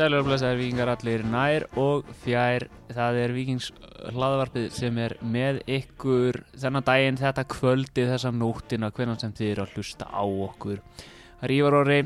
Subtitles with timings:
[0.00, 2.64] Sælur og blessaður vikingar allir nær og fjær.
[2.88, 3.66] Það er vikings
[4.14, 8.88] hlaðvarpið sem er með ykkur þennan daginn, þetta kvöldi, þessa nóttina.
[8.96, 10.80] Hvernig sem þið eru að hlusta á okkur.
[11.02, 12.00] Það er Ívar Orri,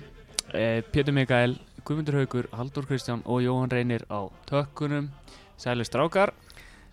[0.59, 1.55] eh, Pétur Mikael,
[1.87, 5.11] Guðmundur Haugur, Haldur Kristján og Jóhann Reynir á tökkunum.
[5.57, 6.35] Sælur strákar.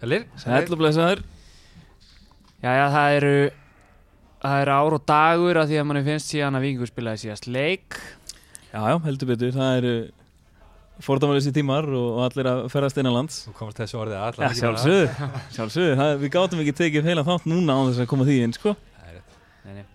[0.04, 0.30] Sælir.
[0.38, 1.26] Sæll og blessaður
[2.62, 3.52] Jæja, það eru
[4.38, 7.48] það eru ár og dagur að því að manni finnst síðan að vikingur spilaði síðast
[7.48, 7.98] leik.
[8.70, 9.96] Já, já, heldur betur, það eru
[11.06, 15.94] fordæmalessi tímar og allir að ferðast innanlands Þú komast þessu orðið að Já, sjálfsögðu, sjálfsögðu,
[16.00, 18.76] það, við gátum ekki tekið heila þátt núna á þess að koma því inn, sko.
[19.66, 19.86] Nei, nei.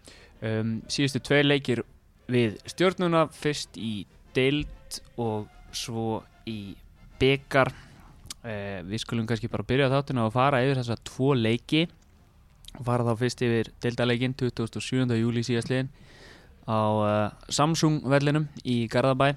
[0.47, 1.83] Um, síðustu tvei leikir
[2.31, 4.07] við stjórnuna fyrst í
[4.37, 6.75] deild og svo í
[7.21, 11.87] byggar uh, við skulum kannski bara byrja þáttina og fara yfir þessa tvo leiki.
[12.77, 15.09] Og fara þá fyrst yfir deildaleikin 27.
[15.17, 15.89] júli síðastliðin
[16.67, 19.33] á uh, Samsung vellinum í Garðabæ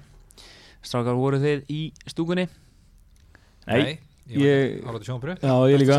[0.80, 2.46] Strákar voru þið í stúkunni?
[3.68, 3.98] Nei,
[4.32, 5.98] ég var álættu sjónbröð Já, ég líka.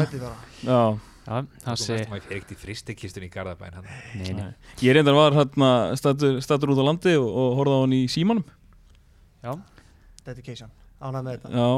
[0.65, 0.81] Já,
[1.21, 3.75] Já, það sé Maður fer ekkert í fristekistunni í Garðabæn
[4.17, 4.47] nei, nei.
[4.81, 8.01] ég reyndar var hérna statur, statur út á landi og, og horfði á hann í
[8.09, 8.43] símanum.
[9.45, 9.53] Já,
[10.25, 10.71] Dedication.
[11.01, 11.53] Ánægð með þetta.
[11.53, 11.69] Já,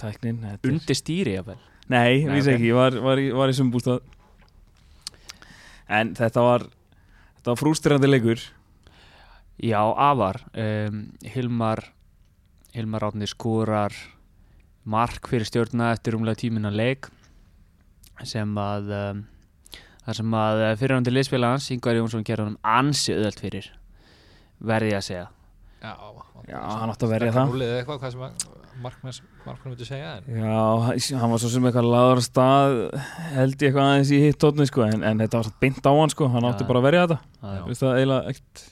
[0.00, 1.60] tæknin þetta er- undir stýri jafnvel
[1.92, 2.54] Nei, Nei, vísi ok.
[2.56, 4.00] ekki, ég var, var, í- var í sumbústað
[5.92, 8.40] En þetta var Þetta var frústirandi leikur
[9.62, 11.84] Já, afar um, Hilmar
[12.74, 13.94] Hilmar Átni skorar
[14.84, 17.06] mark fyrir stjórna eftir umlega tímina leik
[18.26, 19.22] sem að um,
[20.04, 23.70] það sem að fyrirhandi liðspila hans Ingvar Jónsson gerði hann ansi öðvöld fyrir
[24.64, 25.24] verði ég að segja
[25.84, 25.94] Já,
[26.48, 27.50] Já, hann átti að verja það.
[27.52, 28.44] Rúlið eða eitthvað, hvað sem að
[28.84, 32.76] markmann markmann myndi segja en Já, hann var svo sem eitthvað laður stað
[33.36, 35.92] held ég eitthvað aðeins í hitt tótni sko, en, en þetta var svo beint á
[35.92, 36.68] hann sko, hann átti Já.
[36.70, 38.64] bara að verja þetta Það er- það eiginlega ekkert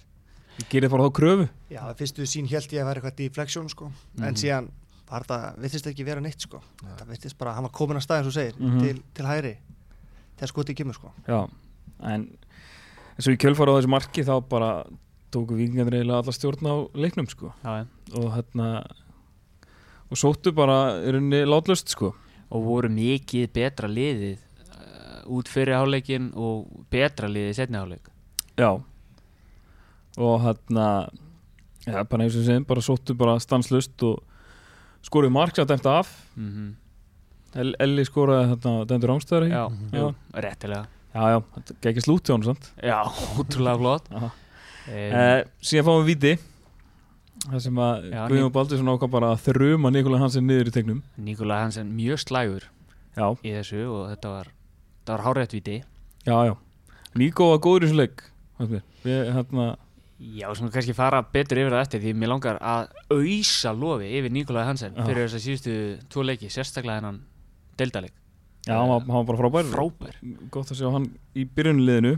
[0.62, 3.91] Ég gerir bara þá kröfu Já, fyrstu sín held ég að vera eitthvað deflection sko.
[4.17, 4.25] Mhm.
[4.28, 4.71] En síðan
[5.11, 6.61] var það, virtist ekki vera neitt sko.
[6.87, 8.81] Það virtist bara, hann var komin að staðin svo segir Mhm.
[8.81, 9.56] til, til hæri
[10.39, 11.11] Þegar skotið kemur sko.
[11.28, 11.49] Já,
[12.03, 12.28] en
[13.19, 14.84] eins og í kjölfara á þessu marki þá bara
[15.31, 17.87] tóku vikingarnir eiginlega alla stjórn á leiknum sko Já, já.
[18.19, 18.84] og hérna
[20.11, 22.15] og sóttu bara í rauninni látlust sko
[22.50, 28.11] og voru mikið betra liðið uh, út fyrir háleikin og betra liðið í setni háleik
[28.59, 28.83] Já
[30.19, 30.87] og hérna
[31.87, 34.21] ja, bara eins og segjum, bara sóttu bara stanslust og
[35.06, 36.12] skoruðu mark satt eftir af.
[36.37, 36.77] Mm
[37.53, 39.99] El Elli skoraði hérna Dendur Rángstæður Já, já.
[39.99, 40.87] jú, réttilega.
[41.12, 42.71] Já, já, þetta gekk slút til hann sant?
[42.81, 42.97] Já,
[43.37, 44.06] ótrúlega flott.
[44.09, 44.31] Já.
[44.89, 46.33] Eh, síðan fáum við viti
[47.43, 51.03] það sem að Já, Guðjón Baldursson ákvað bara að þruma Nikolaj Hansen niður í tegnum.
[51.21, 52.67] Nikola Hansen mjög slægur
[53.19, 54.50] já, í þessu og þetta var,
[55.03, 55.77] þetta var hárétt viti.
[56.25, 56.55] Já, já.
[57.21, 58.84] Níko var góður í þessu mér.
[59.05, 59.69] við hérna
[60.22, 64.10] Já, sem við kannski fara betur yfir það eftir því mér langar að auðsa lofi
[64.21, 65.03] yfir Nikola Hansen Já.
[65.09, 65.75] fyrir þess að síðustu
[66.12, 67.19] tvo leiki, sérstaklega hennan
[67.81, 68.12] deildaleg
[68.69, 69.72] já, hann var, hann var bara frábær.
[69.72, 70.21] Frábær.
[70.55, 72.15] Gott að sjá hann í byrjunliðinu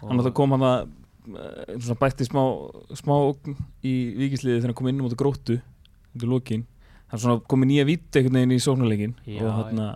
[0.00, 2.42] hann átti að koma hann að eh, bætti smá,
[2.96, 3.14] smá
[3.84, 5.58] í vikisliði þegar hann kom inn um átta gróttu
[6.14, 6.64] undir lokin.
[7.12, 9.90] Hann svona komið nýja vítt einhvern veginn í sóknarleikin Já, og hérna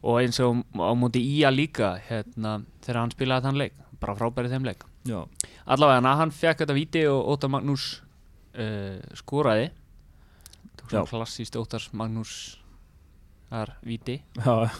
[0.00, 4.48] og eins og á móti Ía líka hérna, þegar hann spilaði þann leik bara frábær
[4.48, 4.86] í þeim leik
[5.64, 8.02] allavega hann fekk þetta viti og Óttar Magnús
[8.54, 9.70] uh, skoraði.
[10.90, 12.58] Klassíst Óttars Magnús
[13.50, 14.70] þar viti já,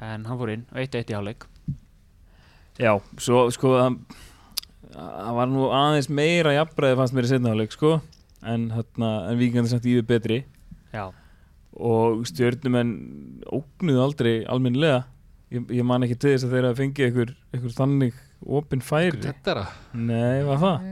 [0.00, 1.46] en hann fór inn og 1-1 í hálfleik.
[2.80, 4.00] Já svo sko hann
[4.96, 7.96] hann var nú aðeins meira jafnbreiði fannst mér í setnaðarleik sko
[8.46, 10.38] en en vikingandi samt yfir betri.
[10.92, 11.10] Já,
[11.76, 12.92] og stjörnumenn
[13.52, 15.04] ógnuðu aldrei almennilega.
[15.52, 17.06] Ég, ég man ekki til þess að þeirra fengið
[17.52, 19.22] einhver þannig opin færi.
[19.22, 20.90] Þetta að nei, var það?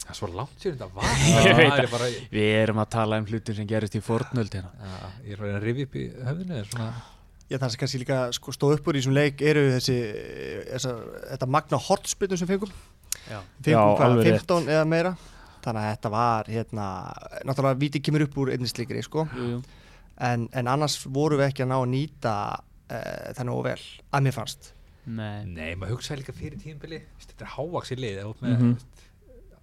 [0.00, 2.90] Það er svo langt sér þetta var Ég Það veit er bara við erum að
[2.96, 4.72] tala um hlutum sem gerist í fornöld hérna.
[4.74, 6.90] Já, Ég er bara að rifja upp í höfðinu er svona
[7.50, 9.96] Já, það sem kannski líka sko, stóð upp úr í þessum leik eru þessi,
[10.68, 10.92] þessa,
[11.32, 12.70] þetta magna hortspilnum sem fengum.
[13.26, 14.44] Já, fengum Já, hvað, alveg rétt.
[14.44, 15.12] 15 eða meira.
[15.64, 16.84] Þannig að þetta var hérna,
[17.48, 19.26] náttúrulega víti kemur upp úr einnig slikri sko.
[19.34, 19.58] jú, jú.
[20.30, 23.80] en, en annars vorum við ekki að ná að nýta uh, þannig og vel
[24.14, 24.70] að mér fannst
[25.16, 28.76] nei, Nei, maður hugsaði líka fyrir tíðinbili Þetta er hávaksi lið ef, með, Mhm.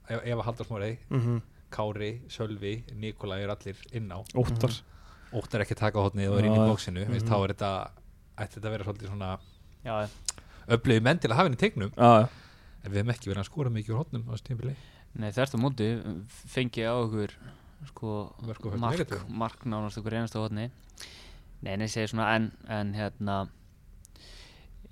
[0.07, 4.23] ef, ef að halda smórei mm Kári, Sölvi, Nikolai er allir inn á.
[4.39, 4.71] Óttar.
[5.35, 7.27] Óttar ekki að taka hotnið og er inn í bóksinu mm mhm.
[7.27, 7.71] þá er þetta
[8.37, 9.29] ætti þetta að vera svolítið svona
[9.85, 9.93] já,
[10.75, 12.09] öflögu menn til að hafa henni tegnum já,
[12.83, 14.75] en við hefum ekki verið að skora mikið úr hotnum á þessu tíðinbili
[15.17, 15.87] nei þerst á móti
[16.53, 17.33] fengi á okkur
[17.91, 18.13] sko
[18.81, 20.67] mark, mark nánast okkur einasta hodni
[21.65, 23.39] nei, nei, segi svona en, en hérna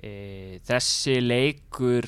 [0.06, 2.08] e, þessi leikur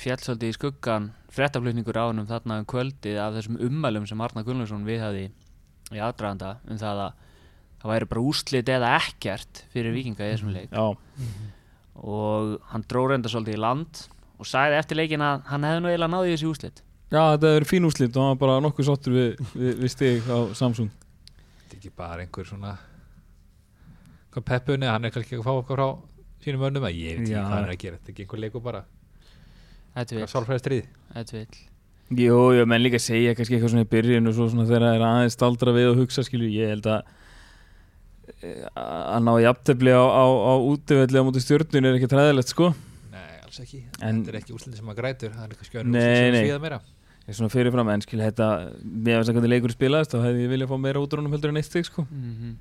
[0.00, 4.44] fjall svolítið í skuggan frettaflutningur á honum þarna um kvöldið af þessum ummælum sem Arna
[4.46, 5.24] Gunnlaugsson við hafi
[5.90, 7.26] í aðdraganda um það að
[7.80, 10.74] það væri bara úslit eða ekkert fyrir vikinga í þessum leik.
[10.74, 10.86] Já,
[12.00, 14.04] og hann dró reynda svolítið í land
[14.40, 17.70] og sagði eftir leikin að hann hefði nú eiginlega náði þessi úslit já þetta verið
[17.70, 20.90] fín úrslit og hann var bara nokkuð sáttur við, við, við stig á Samsung.
[21.60, 22.76] Þetta er ekki bara einhver svona
[24.30, 25.88] hvað peppuni, hann er kannski ekki að fá okkar frá
[26.44, 28.62] sínum önnum að ég veit ekki hvað er að gera þetta er ekki einhver leikur
[28.64, 28.84] bara.
[29.96, 30.86] Þetta vill, sálfræði stríð
[32.10, 34.96] Jú, jú, menn líka segja kannski eitthvað svona í byrjun og svo svona þegar það
[34.98, 37.04] er aðeins staldra við og hugsa skilju, ég held að
[38.42, 42.72] eh, að ná jafntefli á, á, á útivelli á múti stjórnun er ekki træðilegt sko.
[43.14, 45.54] Nei, alls ekki, En- þetta er ekki úslindi sem að grætur það er
[45.86, 46.80] Nei, önnur úrslit sem að svíða meira.
[47.20, 48.46] Ég er svona fyrirfram en skilju þetta
[48.82, 51.34] með þess að hvernig leikur spilaðist þá hefði ég viljað fá meira út úr honum
[51.36, 52.06] heldur en eitt stig sko.
[52.10, 52.56] Mhm.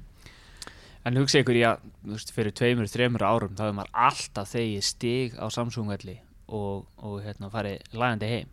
[1.07, 1.69] En hugsa ykkur, já,
[2.03, 6.17] veist, fyrir tveimur, þreimur árum þá hefur maður alltaf þegið stig á Samsung-velli
[6.51, 8.49] og, og hérna, farið lægandi heim.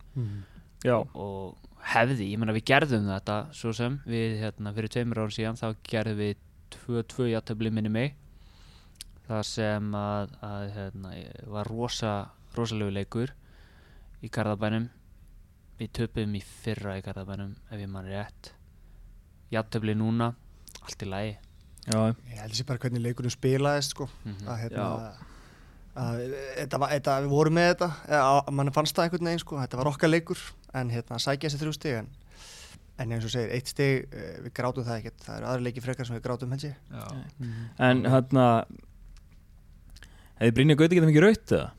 [0.86, 1.56] Já, og
[1.90, 5.66] hefði, ég meina við gerðum þetta svo sem, við hérna, fyrir tveimur árum síðan þá
[5.90, 6.36] gerðum við
[6.86, 8.14] 2-2 játtöfli minni mig
[9.26, 11.14] það sem að, að hérna,
[11.56, 12.12] var rosa,
[12.54, 13.34] rosalegu leikur
[14.22, 14.86] í Garðabænum.
[15.76, 18.52] Við töpum í fyrra í Garðabænum ef ég mann rétt.
[19.50, 20.30] Játtöfli núna,
[20.86, 21.34] allt í lagi
[21.86, 22.00] já,
[22.32, 24.08] Ég held sér bara hvernig leikunum spilaðist sko.
[24.24, 24.46] Mhm.
[24.50, 24.86] að hérna
[25.96, 26.22] að,
[26.58, 29.60] þetta var, þetta, við vorum með þetta eða, að mann fannst það einhvern veginn sko.
[29.62, 30.42] þetta var okkar leikur
[30.74, 32.08] en hérna sækja þessi þrjú stig en,
[32.98, 35.84] en eins og segir, eitt stig eh, við grátum það ekkert, það eru aðri leiki
[35.84, 37.06] frekar sem við grátum hensi Já.
[37.38, 37.64] Mhm.
[37.88, 38.46] en hérna
[40.36, 41.70] hefði Brynja Gauti getað mikið raut eða?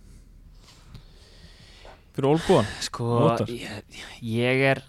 [2.17, 3.07] Fyrir Olbúan Sko,
[3.53, 4.81] ég, ég er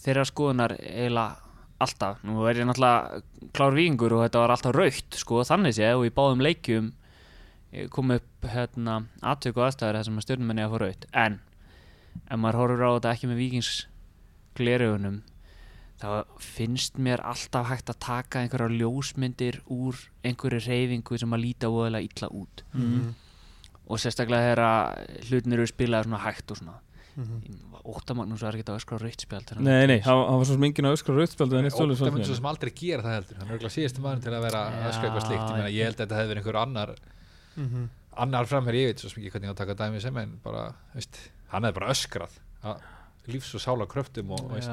[0.00, 1.49] þeirra skoðunar eiginlega
[1.80, 3.22] alltaf, nú er ég náttúrulega
[3.56, 6.90] klár víkingur og þetta var alltaf raukt sko, þannig sé og í báðum leikjum
[7.72, 11.08] eh, kom upp hérna aðtök og aðstæður þar sem að stjórnumenni að fá raukt.
[11.16, 11.40] En
[12.26, 13.72] ef maður horfur á þetta ekki með vikings
[14.58, 15.20] glerugunum
[16.00, 16.08] þá
[16.40, 22.08] finnst mér alltaf hægt að taka einhverja ljósmyndir úr einhverju reyfingu sem að líta óðalega
[22.08, 22.64] illa út.
[22.72, 23.10] Mhm.
[23.90, 26.76] og sérstaklega þegar hlutin eru spilaði svona hægt og svona
[27.16, 27.82] Mhm.
[27.84, 30.54] Óta Magnús var ekki að öskra á rautt spjald Nei, nei, hann hann var svo
[30.54, 33.36] sem enginn að öskra svolítið myndi svo sem aldrei gera það heldur.
[33.40, 35.50] Hann er örgulega síðustu maður til að vera að öskra eitthvað slíkt.
[35.74, 36.94] Ég, held að þetta hefði verið einhver annar
[37.56, 37.88] Mhm.
[38.16, 40.40] annar framherr, ég veit svo sem ekki hvernig ég á að taka dæmi sem en
[40.44, 41.18] bara, veist,
[41.48, 42.30] hann hefði bara öskrað.
[42.64, 42.80] Að
[43.28, 44.68] lífs og sála kröftum og veist,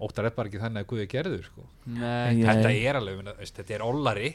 [0.00, 1.62] óttar er bara ekki þannig að Guði gerður sko.
[1.88, 4.34] þetta er alveg, þetta er ollari.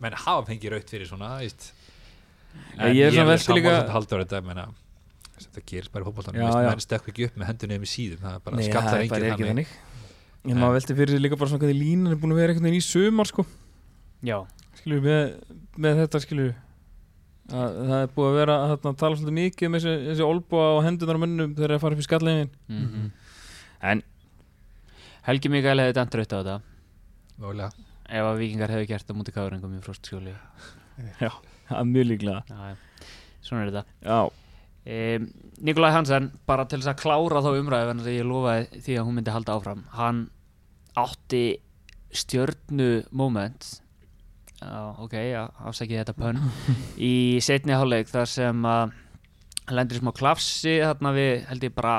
[0.00, 1.40] Menn hafa fengið raut fyrir svona
[2.92, 4.20] ég er svona velti líka- haldur
[5.42, 6.68] þetta, gerist bara í Já, já.
[6.70, 8.22] menn stökk ekki upp með hendunni með síðum.
[8.24, 9.72] Það er bara Nei, það skallar er bara enginn ekki þannig.
[9.72, 10.52] þannig.
[10.52, 12.68] En maður velti fyrir líka bara svona hvað í línan er búin að vera einhvern
[12.68, 13.44] veginn í sumar sko.
[14.26, 14.38] Já,
[14.78, 15.22] skilju með,
[15.82, 16.52] með þetta skilju
[17.46, 20.68] að það er búið að vera að þarna, tala svolítið mikið um þessi, þessi olbúa
[20.74, 23.04] og hendunar á mönnum þegar það er að fara upp í skallegin mhm.
[23.92, 24.02] en
[25.26, 26.56] Helgi Mikael hefði dæmt raut á þetta.
[27.42, 27.86] Mögulega.
[28.06, 30.34] ef að vikingar hefði gert það mútið káringum í frostskjóli.
[31.18, 32.42] Það er mjög líklega.
[32.46, 33.08] Já, já.
[33.42, 33.96] svona er þetta.
[34.06, 34.18] Já,
[34.86, 35.26] um,
[35.66, 39.18] Nikolaj Hansen, bara til þess að klára þá umræðu en ég lofaði því að hún
[39.18, 40.26] myndi halda áfram hann
[40.96, 41.44] átti
[42.16, 43.66] stjörnu moment.
[44.56, 46.38] Já, ok, já, afsækið þetta pönn.
[46.96, 48.94] Í setni hálfleik þar sem að
[49.66, 51.96] hann lendir í smá klafsi þarna við held ég bara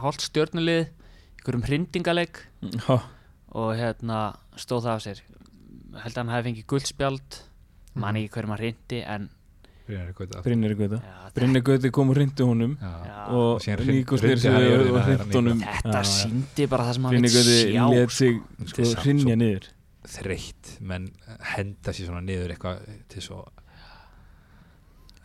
[0.00, 2.40] hálft stjörnulið einhverjum hrindingaleik.
[2.62, 2.96] Já,
[3.56, 4.22] og hérna
[4.56, 5.22] stóð það af sér.
[5.98, 7.38] Held að hann hafi fengið guldspjald
[7.98, 9.28] man ekki hverjum hann hrindi en
[9.88, 10.42] Gauta.
[10.44, 10.98] Brynir Gauta.
[11.34, 12.74] Brynir Gauti kom og hrindi honum
[13.32, 15.62] og Níko hrundi sig og jörðina, og það er hrind honum.
[15.64, 18.16] Þetta síndi bara það sem hann Brynir vill Gauti sjá let sko.
[18.18, 18.40] sig
[18.72, 19.68] Sko, sko hrinja svo- niður.
[20.08, 21.08] þreytt menn
[21.54, 22.78] henda sér svona niður eitthvað
[23.08, 23.40] til svo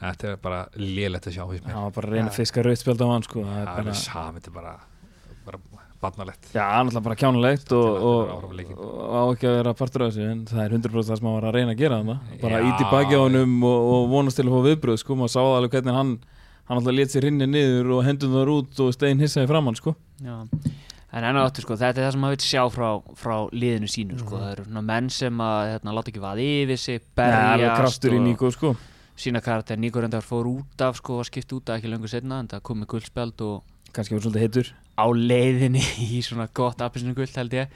[0.03, 3.08] þetta er bara lélegt að sjá hann var bara að reyna að fiska rautspjald á
[3.13, 3.43] hann sko.
[3.43, 4.74] Það það er bara alveg sam, þetta er bara
[5.46, 5.60] bara
[6.04, 9.74] barnalegt Já, hann er alltaf bara kjánulegt og, og, var og, á ekki að vera
[9.80, 12.00] partur af þessu en það er 100% það sem hann var að reyna að gera
[12.02, 12.68] þarna bara Já.
[12.70, 15.78] íti baki á honum og, og vonast til að fá viðbröð sko, maður sá alveg
[15.78, 16.14] hvernig hann
[16.70, 19.96] hann alltaf let sér hinni niður og hendum það út og stein hissaði framann sko
[20.24, 20.38] Já.
[21.14, 22.88] en enn og aftur sko, þetta er það sem maður vil sjá frá,
[23.20, 24.38] frá liðinu sínu sko.
[24.38, 24.44] Mhm.
[24.44, 28.24] það eru svona menn sem að hérna, láta ekki vaði yfir sig er berjast í
[28.24, 28.76] Níko sko
[29.20, 32.40] sína karakter, Níko reyndar fór út af sko, og skipt út af ekki löngu setna
[32.42, 33.62] en það kom með guldspjald og
[33.94, 35.84] kannski var svolítið heitur á leiðinni
[36.18, 37.68] í svona gott appisinu guld held ég.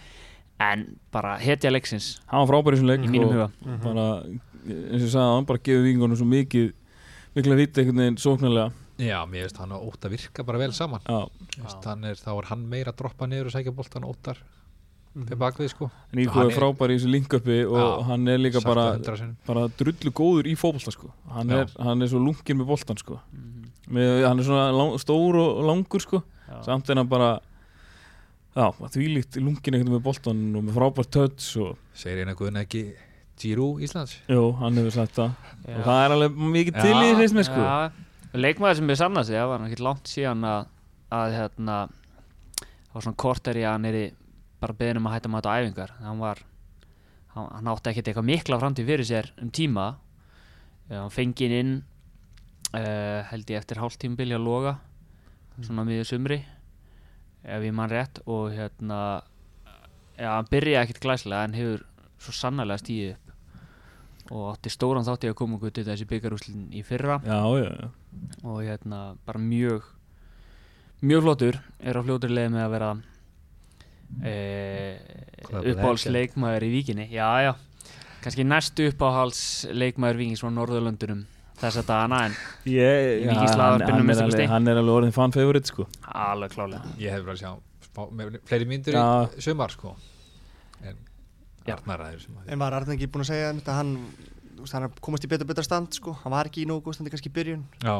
[0.60, 2.18] En bara hetja leiksins.
[2.32, 3.48] Hann var frábær í þessum leik í mínum og huga.
[3.84, 4.06] Bara,
[4.66, 6.72] eins og ég sagði hann bara gefur vikingunum svo mikið
[7.38, 8.72] mikla viti einhvern veginn sóknarlega.
[8.98, 11.04] Já, mér veist hann og Óttar virka bara vel saman.
[11.06, 11.28] Já,
[11.62, 14.40] Veist, hann er, þá er hann meira að droppa niður og sækja boltan Óttar
[15.18, 15.26] Mhm.
[15.28, 15.86] fyrir bakvið sko.
[16.14, 19.18] Níko Hann er frábær í þessu linköpi og Já, hann er líka bara, það 100
[19.18, 19.38] sinnum.
[19.48, 21.12] bara drullu góður í fótbolta sko.
[21.34, 23.20] hann, er, hann er svo lungin með boltan sko.
[23.34, 23.57] Mhm.
[23.94, 26.24] Með, hann er svona lang, stór og langur sko.
[26.48, 26.62] Já.
[26.64, 27.38] samt er hann bara
[28.58, 32.86] því líkt lungin veginn með boltan og með frábært töts og segir eina guðin ekki
[33.38, 34.16] Giroud Íslands?
[34.32, 35.36] Jú, hann hefur sagt það.
[35.76, 37.66] Og það er alveg mikið til í þeim sko.
[38.38, 40.72] Leikmaður sem er sannast það var ekki langt síðan að,
[41.14, 41.76] að hérna
[42.94, 44.00] var svona korter í að hann er
[44.62, 45.94] bara beðin um að hætta maður á æfingar.
[46.02, 46.42] Hann var
[47.36, 49.88] hann, hann átti ekkert eitthvað mikla framtíð fyrir sér um tíma.
[50.90, 51.76] Já, hann fengið inn
[52.74, 54.78] uh, held ég eftir hálftímbil að loga
[55.64, 56.42] svona miður sumri
[57.48, 59.00] ef ég mann rétt og hérna
[60.18, 61.86] já, hann byrjaði ekkert glæslega en hefur
[62.22, 63.24] svo sannarlega stíðið upp.
[64.28, 67.22] Og átti stóran þátti að koma okkur til þessi byggarúslinn í fyrra.
[67.24, 67.88] Já, já, já.
[68.44, 69.86] Og hérna bara mjög
[71.06, 72.90] mjög flottur er á fljótur leið með að vera
[74.26, 74.34] e,
[75.62, 77.08] uppáhaldsleikmaður í víkinni.
[77.14, 77.54] Já já,
[78.26, 81.24] kannski næstu uppáhaldsleikmaður víkings frá Norðurlöndunum
[81.58, 82.36] þess að dana en
[82.70, 85.88] Ég, víkislaðarpinu hann, hann, er alveg, hann er alveg orðin fan favorite sko.
[86.06, 87.52] alveg klálega ég hef verið að sjá
[87.88, 89.06] spá, með fleiri myndir Já.
[89.34, 89.96] í sumar sko.
[90.86, 91.00] En.
[91.68, 93.96] Arnar aðeins sem að En var Arne ekki búin að segja að hann,
[94.72, 96.14] hann komast í betur betur stand sko.
[96.24, 97.66] hann var ekki í nógu góð standi kannski í byrjun.
[97.84, 97.96] Já,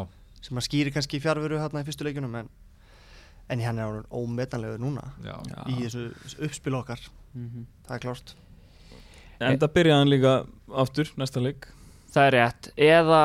[0.46, 2.52] sem að skýri kannski fjárveru hérna í fyrstu leikjunum en,
[3.50, 5.36] en hann er orðinn ómetanlegur núna já,
[5.68, 7.02] í þessu, þessu uppspil okkar.
[7.34, 8.36] Mm það er klárt.
[9.40, 10.32] En það byrjaði hann líka
[10.84, 11.68] aftur, næsta leik.
[12.14, 12.70] Það er rétt.
[12.78, 13.20] Eða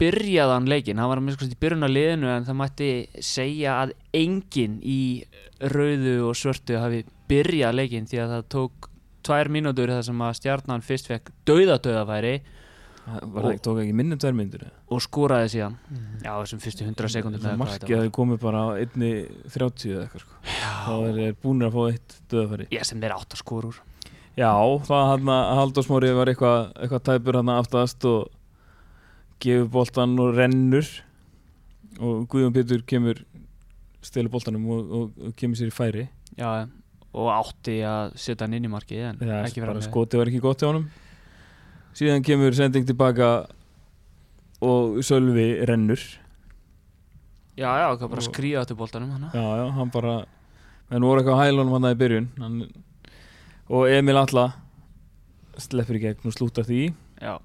[0.00, 2.88] byrjaði hann leikinn hann var að minnst í byrjun á liðinu en það mætti
[3.22, 5.00] segja að enginn í
[5.72, 8.90] rauðu og svörtu hafi byrjað leikinn því að það tók
[9.22, 12.34] tvær mínútur þar sem að stjarnan fyrst fekk dauða dauðafæri
[13.02, 14.60] Það var það ekki, tók ekki minnum tvær myndir
[14.94, 15.72] og skúraði síðan.
[16.22, 19.08] Já þessum fyrstu 100 sekundum Það markið hafi komið bara á einni
[19.50, 20.36] 30 eða eitthvað sko.
[20.84, 23.80] þá er búinir að fá eitt döðafæri ég sem þeir átt að skúra úr.
[24.38, 24.52] Já,
[24.86, 28.30] það hann að Halldór Smári var eitthvað, eitthvað tæpur hann aftast og
[29.42, 30.86] gefur boltan og rennur.
[32.00, 33.20] Og Guðjón Pétur kemur
[34.02, 36.06] stelur boltanum og, og, og kemur sér í færi.
[36.38, 36.52] Já
[37.12, 40.30] og átti að setja hann inn í markið en Já, ekki bara með skotið var
[40.30, 40.86] ekki gott hjá honum.
[41.92, 43.26] Síðan kemur sending tilbaka
[44.64, 46.00] og Sölvi rennur.
[47.60, 49.28] Já já það bara Og- skrýða til boltanum hana.
[49.34, 50.24] já, já, hann bara
[50.90, 52.28] en voru eitthvað hælunum hann í byrjun.
[52.38, 52.72] Hann,
[53.68, 54.46] og Emil Alla
[55.60, 56.94] sleppur í gegn og slúta því.
[57.20, 57.36] Já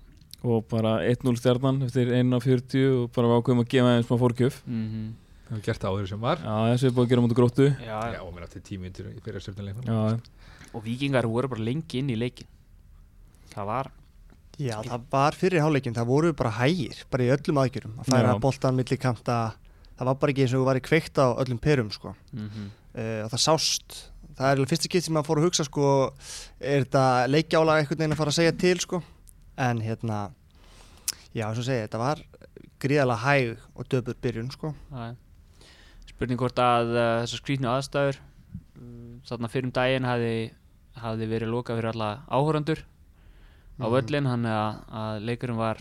[0.43, 5.07] og bara 1-0 stjarnan eftir 1.40 og bara ákveðum að gefa þeim smá fórgjöf mm
[5.47, 6.41] það var gert áður sem var.
[6.43, 7.67] Já, þessu er búið að gera mútið gróttu.
[7.79, 10.17] Já, já, og mér átti myndir í fyrir stjórnuleiknum já,
[10.75, 12.49] og vikingar voru bara lengi inn í leikin
[13.53, 13.89] það var
[14.57, 18.31] Já, það var fyrir hálfleikin, það voru bara hægir bara í öllum aðgjörum, að færa
[18.33, 18.39] Já.
[18.41, 19.35] boltan milli kanta,
[19.99, 22.15] það var bara ekki eins og þú væri kveikt á öllum perum sko.
[22.33, 22.47] mm
[22.97, 23.97] uh, og það sást.
[24.37, 25.91] Það er alveg fyrsta kitt sem maður fór að hugsa sko,
[26.57, 29.01] er þetta leikjálag einhvern veginn að fara að segja til sko.
[29.57, 30.19] En hérna
[31.33, 32.21] já, eins og segja, þetta var
[32.81, 34.73] gríðalega hæg og döpur byrjun sko.
[34.93, 35.15] Er
[36.11, 41.79] spurning hvort að uh, þessar skrýtnu aðstæður uh, þarna fyrir um daginn hafi verið lokað
[41.81, 42.83] fyrir alla áhórandur
[43.77, 43.91] á Mhm.
[43.93, 45.77] völlin hann að, að leikurinn var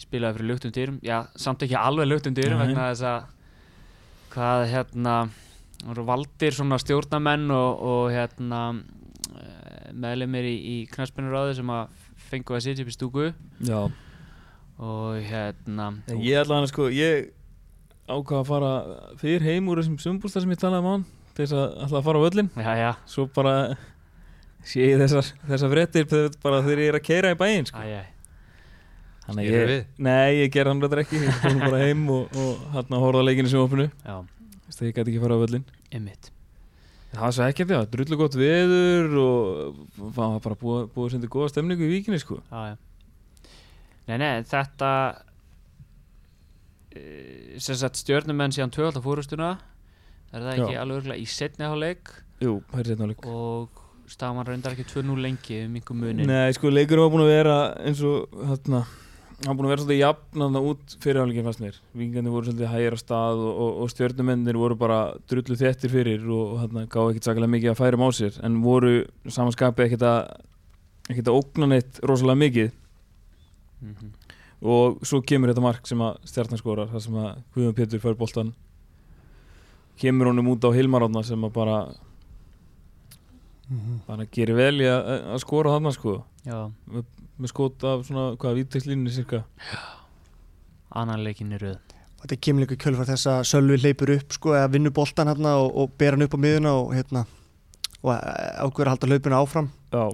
[0.00, 2.66] spilaði fyrir luktum dyrum já, samt ekki alveg luktum dyrum Nei.
[2.66, 3.22] vegna þess að
[4.34, 5.14] hvað hérna
[5.86, 8.60] voru valdir svona stjórnamenn og, og hérna
[9.96, 11.99] meðlemið í, í knarspinnuráði sem að
[12.30, 13.26] fengu að sitja upp í stúku.
[13.66, 13.80] Já.
[14.80, 17.30] og hérna En ég ætla hann að sko ég
[18.10, 18.70] ákvað að fara
[19.20, 21.04] fyrir heim úr þessum sumbústa sem ég talaði um á hann
[21.36, 23.52] til þess að ætla að fara á völlin já, já, svo bara
[24.64, 27.84] sé ég þessar, þessar fréttir þegar- bara þegar ég er að keira í bæinn sko.
[29.30, 29.84] Þannig að ég, við?
[30.02, 31.20] nei, ég ger hann reyndar ekki.
[31.22, 34.16] Ég fór nú bara heim og, og hann að horfa á leikinu sem opinu já,
[34.66, 36.32] þess að ég gæti ekki fara á völlin ymmit
[37.14, 41.50] það svo ekkert já, drullu gott veður og það var bara búið, búið senda góða
[41.54, 42.38] stemningu í víkinni sko.
[42.52, 42.76] Já, já.
[44.10, 44.90] Nei, nei, þetta
[46.94, 49.50] eh, sem sagt stjörnumenn síðan tvöfaldar fórustuna
[50.30, 52.10] er það ekki alveg örgulega í setni áleik
[52.42, 56.50] Jú, það er setna áleik og staðan reyndar ekki 2-0 lengi um einhver munin Nei,
[56.56, 58.82] sko, leikurinn var búin að vera eins og hérna,
[59.46, 61.76] hann búin að vera svolítið jafn út fyrir áleikin fannst mér.
[61.96, 64.98] Víkingandi voru svolítið hægir á stað og, og, og stjörnumennir voru bara
[65.30, 68.94] drullu þettir fyrir og hérna gáði ekkert sakalega mikið að færum á sér en voru
[69.24, 70.18] samanskapið ekkert að
[71.10, 72.72] ekkert að ógna neitt rosalega mikið.
[73.80, 74.10] Mm -hmm.
[74.60, 78.14] og svo kemur þetta mark sem að stjarnan skorar þar sem að Guðjón Pétur fær
[78.14, 78.52] boltan
[79.96, 81.78] kemur honum út á Hilmarána sem að bara
[84.06, 86.24] bara gerir vel í að, að skora þarna sko.
[86.44, 86.70] Já,
[87.40, 89.42] með skot af svona, hvað, vítekslínunni cirka?
[90.96, 91.78] Annan leikin röð.
[92.20, 95.54] Og þetta kemur líka kjölfar þess að Sölvi hleypur upp sko, eða vinnur boltan hérna
[95.62, 97.24] og, og ber hann upp á miðuna og hérna
[98.00, 99.70] og ákveður að halda hlaupinu áfram.
[99.92, 100.04] Já,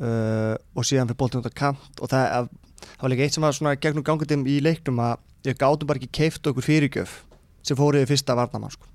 [0.00, 2.48] uh, og síðan fyrir boltan út á kant og það,
[2.82, 5.16] það var líka eitt sem var svona gegnum gangundum í leiknum að
[5.48, 7.20] ég gátum bara ekki keift okkur fyrirgjöf
[7.66, 8.88] sem fór yfir fyrsta varnamann sko.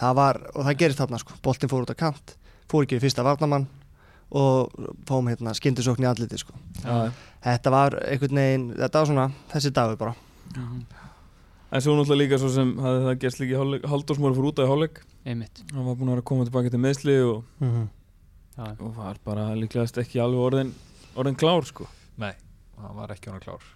[0.00, 1.36] það var, og það gerist þarna sko.
[1.42, 2.36] Boltin fór út á kant,
[2.70, 3.68] fór ekki fyrsta varnamann
[4.30, 4.72] og
[5.06, 6.54] fáum hérna skyndisókn í andliti sko.
[6.82, 7.12] Já,
[7.46, 10.14] þetta var einhvern veginn, þetta var svona þessi dagur bara.
[11.70, 14.62] En svo náttúrulega líka svo sem hafði það gerst líka í hálfleik Halldórsmóri fór út
[14.62, 14.88] af í
[15.26, 15.62] einmitt.
[15.72, 17.44] Hann var búin að koma tilbaka til meðsli og,
[18.56, 20.74] já, og var bara líklegast ekki alveg orðin,
[21.18, 21.88] orðin klár sko.
[22.22, 22.32] Nei,
[22.78, 23.66] hann var ekki honum klár.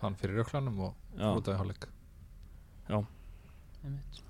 [0.00, 1.86] Fann fyrir röklanum og Já, út af í hálfleik.
[2.90, 4.20] Einmitt.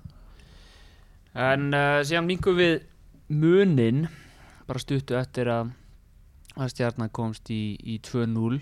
[1.34, 2.84] En uh, síðan mingum við
[3.32, 4.04] munin
[4.68, 5.72] bara stuttu eftir að
[6.54, 8.60] að stjarnan komst í, í 2-0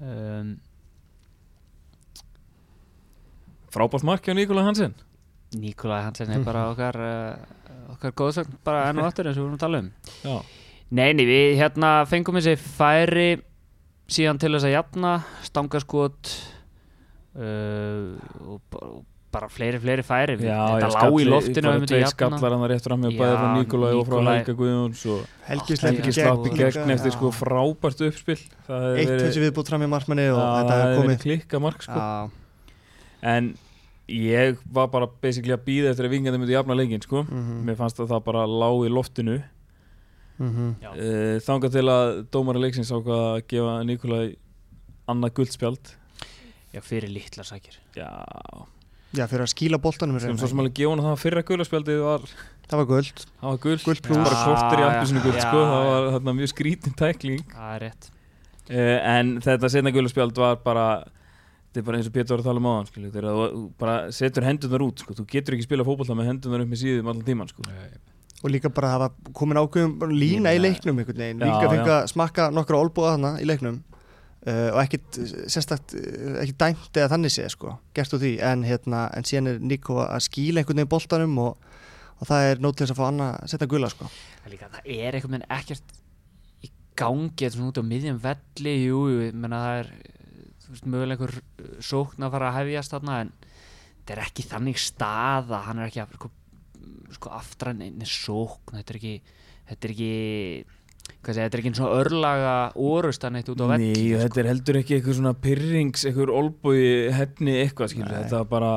[0.00, 0.54] um,
[3.70, 4.94] frábært mark hjá Nikola Hansen.
[5.60, 9.48] Nikolai Hansen er bara okkar uh, okkar góðsögn bara enn og aftur eins og við
[9.48, 9.92] vorum að tala um.
[10.24, 10.38] Já,
[10.90, 13.28] Nei, nei, við hérna fengum þessi færi
[14.10, 15.12] síðan til þess að jafna
[15.46, 16.32] stangaskot
[17.38, 20.34] uh, og, og bara fleiri, fleiri færi.
[20.40, 23.10] Við- já, þetta já, lá í loftinu við tveir jafna skallar hann rétt fram hjá
[23.12, 26.46] Já, bæði frá Nikolai og frá Helga Guðjóns og Helgi Helgi slepp Helgi í slapp
[26.46, 28.38] í gegn eftir sko frábært uppspil.
[28.66, 31.20] Það hefði eitt verið- þessi viðbútt fram í markmanni og þetta verið komið.
[31.24, 32.00] klikka mark sko.
[32.00, 32.30] Já,
[33.22, 33.54] en
[34.08, 37.22] ég var bara basically að býða eftir að vingandi myndi jafna leikin sko.
[37.22, 39.42] Mhm, mér fannst að það bara lá í loftinu.
[40.40, 40.74] Mhm.
[40.80, 40.90] Já.
[40.96, 44.36] uh, þangað til að dómari leiksins ákvað að gefa Nikolai
[45.06, 45.90] annað guldspjald
[46.72, 48.08] Já, fyrir litla sækir já,
[49.16, 52.26] Já, fyrir að skíla boltanum svo sem alveg gefa hann það að fyrra guldspjaldið var,
[52.70, 54.20] Það var guld það var guld, Gult plús.
[54.22, 57.40] bara kortir í Já, appusinu guld sko, það var þarna mjög skrítin tækling.
[57.50, 58.10] Það er rétt.
[58.70, 62.46] Uh, en þetta setna guldspjald var bara þetta er bara eins og Pétur var að
[62.50, 65.86] tala um áðan skilju, þegar þú bara setur hendunar út sko, þú getur ekki spila
[65.86, 67.66] fótbolta með hendunar upp með síðum allan tíman sko.
[68.40, 71.94] Og líka bara það var komin ákveðum lína í leiknum einhvern veginn, Já, líka fengið
[71.98, 73.82] að smakka nokkra olbúða þarna í leiknum
[74.46, 78.34] uh, og ekkit uh, sérstakt uh, ekki dæmt eða þannig sé sko, gert úr því.
[78.50, 81.72] En, hérna, en síðan er Nico að skíla einhvern veginn boltanum og,
[82.18, 84.10] og það er nót til þess að fá annað að setja gula sko.
[84.10, 85.98] Það, er líka, það er einhvern veginn ekkert
[86.64, 90.18] í gangi þetta svona út á miðjum velli jú, ég menna það er eh,
[90.66, 94.82] veist, mögulega einhver eh, sókn að fara að hefjast þarna en þetta er ekki þannig
[94.82, 96.32] staða hann er ekki að sko,
[97.16, 99.14] sko aftræn einni sókn þetta er ekki
[99.70, 100.12] þetta er ekki
[101.10, 104.20] segja, þetta er ekki eins og örlaga orustan eitt út á velli Nei, sko.
[104.24, 106.82] þetta er heldur ekki eitthvað svona pyrrings, eitthvað olbúi
[107.16, 108.18] hefni eitthvað skilju, Nei.
[108.24, 108.72] þetta var bara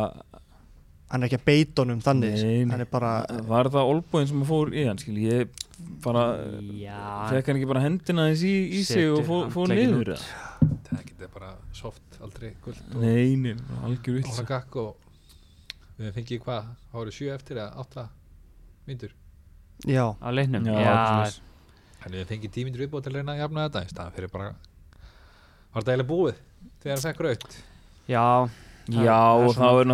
[1.13, 2.71] hann er ekki að beita honum þannig Nei, nei.
[2.73, 3.11] hann er bara
[3.49, 5.63] var það olbúin sem fór í hann skilju, ég
[6.03, 6.25] bara
[6.79, 11.05] Já, fekk hann ekki bara hendina þess í, í sig og fór, fór niður það
[11.09, 14.95] getur bara soft aldrei guld og Nei, nei, algjör gakk og
[15.99, 18.07] við fengið hvað, það voru sjö eftir eða átta
[18.87, 19.11] myndur?
[19.85, 20.65] Já, á leiknum?
[20.65, 20.93] Já, Já,
[22.03, 22.09] svoleiðis.
[22.09, 24.49] Þannig við fengið tímyndur viðbúið til að reyna að jafna þetta í staðan fyrir bara
[25.73, 26.35] Var þetta eiginlega búið
[26.83, 27.57] þegar það fekk raut
[28.07, 28.25] já,
[28.83, 29.87] Það- Já, það er og það er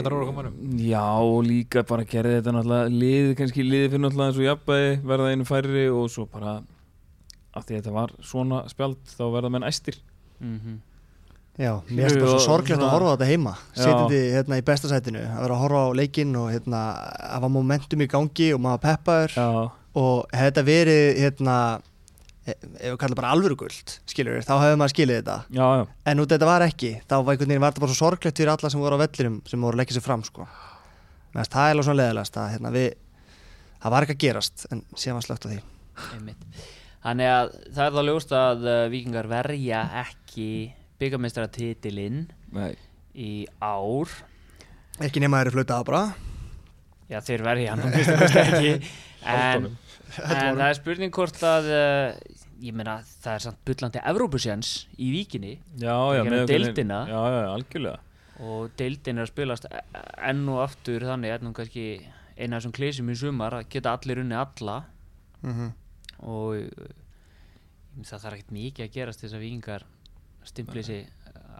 [0.00, 0.78] náttúrulega mönnum.
[0.80, 4.92] Já, og líka bara gerði þetta náttúrulega liðið, kannski liðið fyrir náttúrulega eins og jafnbæði
[5.10, 6.54] verða einu færri og svo bara
[7.52, 9.98] af því að þetta var svona spjald þá verða menn æstir.
[10.40, 10.78] Mhm.
[11.60, 13.52] Já mér finnst bara svo sorglegt að horfa á þetta heima.
[13.76, 16.80] Setjandi hérna í besta sætinu að vera að horfa á leikinn og hérna
[17.20, 19.36] að var momentum í gangi og maður peppaður.
[19.36, 21.56] Já, og hefði þetta verið hérna
[22.46, 25.36] e- ef við kallum bara alvöru guld skilur þá hefði maður skilið þetta.
[25.56, 25.84] Já, já.
[26.12, 26.92] En út þetta var ekki.
[27.06, 29.40] Þá var einhvern veginn var þetta bara svo sorglegt fyrir alla sem voru á vellinum
[29.50, 30.46] sem voru að leggja sér fram sko.
[31.34, 32.88] Meðast, það er alveg svona leðilegast að hérna, við,
[33.82, 35.58] það var ekki að gerast en síðan var slögt á því.
[36.16, 36.46] Einmitt.
[37.00, 40.48] Þannig að það er þá ljóst að uh, vikingar verja ekki
[41.00, 42.74] byggamestara titilinn Nei.
[43.16, 43.30] í
[43.62, 44.10] ár.
[45.00, 46.02] Ekki nema þeirri flöta að bara.
[47.10, 48.74] Já, þeir verja hann ekki
[49.24, 49.66] en,
[50.24, 55.10] en það er spurning hvort að uh, ég meina það er samt bullandi Evrópusjans í
[55.14, 55.56] víkinni.
[55.80, 57.02] Já, já, með deildina.
[57.08, 58.00] Já, já, algjörlega.
[58.40, 59.84] Og deildin er að spilast e-
[60.30, 61.86] enn og aftur þannig ennum kannski
[62.40, 64.82] eina af þessum klísum í sumar að geta allir unni alla.
[65.40, 65.70] Mm -hmm.
[66.28, 69.86] og uh, það þarf ekkert mikið að gerast þess að vikingar
[70.44, 71.08] stimpli sig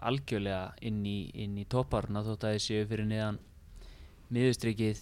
[0.01, 3.39] algjörlega inn í, inn í topparna þótt að séu fyrir niðan
[4.33, 5.01] miðustrykið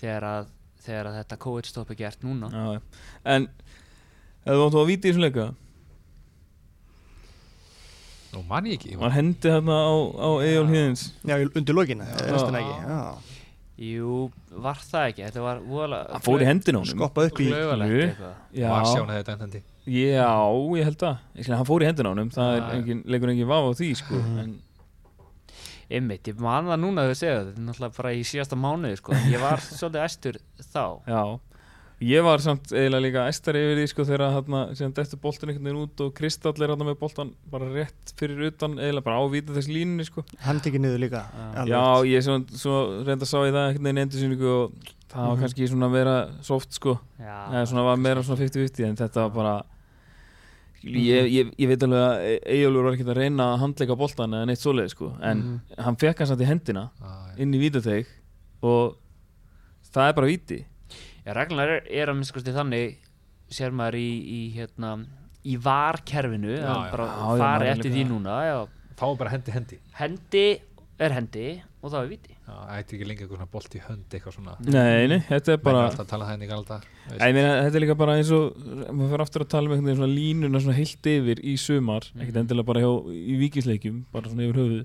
[0.00, 0.52] þegar að,
[0.84, 2.50] þegar að þetta COVID-stopp er gert núna.
[2.52, 2.80] Já.
[3.34, 3.48] En
[4.44, 5.46] ef þú áttu að víti í þessum leika?
[8.34, 8.96] Nú man ég ekki.
[8.98, 12.66] Var hendi hérna á, á Egil Híðins já, undir lokina, restina Já.
[12.66, 13.34] ekki já.
[13.84, 14.16] Jú,
[14.64, 15.22] var það ekki?
[15.26, 16.94] Þetta var voðalega Hann fór í hendina á honum.
[16.94, 20.28] Skoppa upp í Var sjána þetta endandi já,
[20.78, 22.30] ég held það Ég skil, Hann fór í hendina á honum.
[22.34, 24.20] Það er engin, leikur engin vafa á því sko.
[24.42, 24.52] en,
[25.90, 28.96] Einmitt, ég man það núna að þau segja þetta er náttúrulega bara í síðasta mánuði
[29.00, 30.38] sko, ég var svolítið æstur
[30.72, 30.84] þá.
[31.08, 31.24] Já,
[32.04, 35.68] Ég var samt eiginlega líka æstari yfir því sko þegar hérna síðan dettur boltin einhvern
[35.68, 39.24] veginn út og Kristall er hérna með boltan bara rétt fyrir utan eiginlega bara á
[39.30, 40.24] víta þess línunni sko.
[40.42, 41.22] Hann tekið niður líka
[41.54, 41.70] alveg.
[41.70, 42.74] Já, ég svo, svo
[43.06, 44.74] reynda sá ég það einhvern veginn endursýningu og
[45.14, 45.40] það var Mhm.
[45.44, 46.16] kannski svona að vera
[46.50, 46.98] soft sko.
[47.22, 49.54] Já, eða svona var meira svona 50-50 en þetta var bara
[50.84, 54.46] ég, ég, ég veit alveg að Eyjólfur var ekkert að reyna að handleika boltan eða
[54.50, 55.60] neitt svoleið sko en Mhm.
[55.86, 57.42] hann fekk hann samt í hendina Já, já.
[57.42, 58.06] inn í vítateig
[58.62, 58.96] og
[59.94, 60.64] það er bara víti
[61.24, 62.96] Já, reglunar er, er að minnst kosti þannig
[63.50, 65.06] sér maður í, í hérna
[65.44, 66.90] í varkerfinu Já, að já.
[66.90, 67.06] bara
[67.38, 68.58] maður er eftir því núna já.
[68.96, 70.46] Fáum bara hendi hendi hendi
[71.00, 74.14] er hendi og það er viti Já, ætti ekki lengi eitthvað svona bolt í hönd
[74.18, 78.58] eitthvað svona Nei, nei, þetta er er bara þetta er líka bara eins og
[78.92, 82.42] maður fyrir aftur að tala veginn svona línuna svona heilt yfir í sumar, ekkert Mhm.
[82.44, 84.84] endilega bara hjá, í vikisleikjum, bara svona yfir höfuð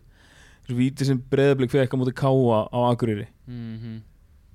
[0.69, 4.01] þessu víti sem breðablik fekk á móti káa á Akureyri mm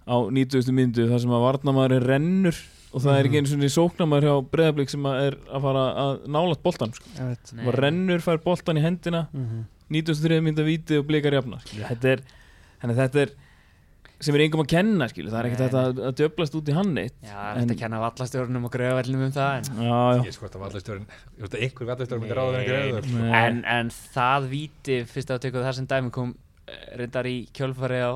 [0.09, 0.73] á 90.
[0.73, 2.57] myndu þar sem að varnamaður er rennur
[2.95, 6.27] og það er ekki einu svona sóknamaður hjá breðablik sem að er að fara að
[6.29, 7.09] nálat boltan sko.
[7.67, 9.65] Og rennur fær boltan í hendina Mhm.
[9.91, 11.89] 93 mynda víti og blikar jafna skilur.
[11.89, 12.21] þetta er,
[12.85, 13.35] þannig að þetta er
[14.25, 15.33] sem er engum að kenna skilur.
[15.33, 17.75] það er ekkert hægt að, að djöblast út í hann eitt Já, það er eftir
[17.75, 21.43] að kenna vallastjórnum og gröðavellum um það en, já, já, Ég sko að vallastjórn Ég
[21.43, 23.33] veist að einhver vallastjórn myndi ráða greiður Nei.
[23.41, 26.33] en, en það viti fyrst að tekur það sem dæmi kom
[26.71, 28.13] eh, reyndar í kjölfari á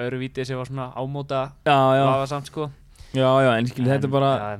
[0.00, 2.68] öðru viti sem var svona ámóta já, já, sko.
[3.14, 4.50] Já, já, en skilur þetta er bara já,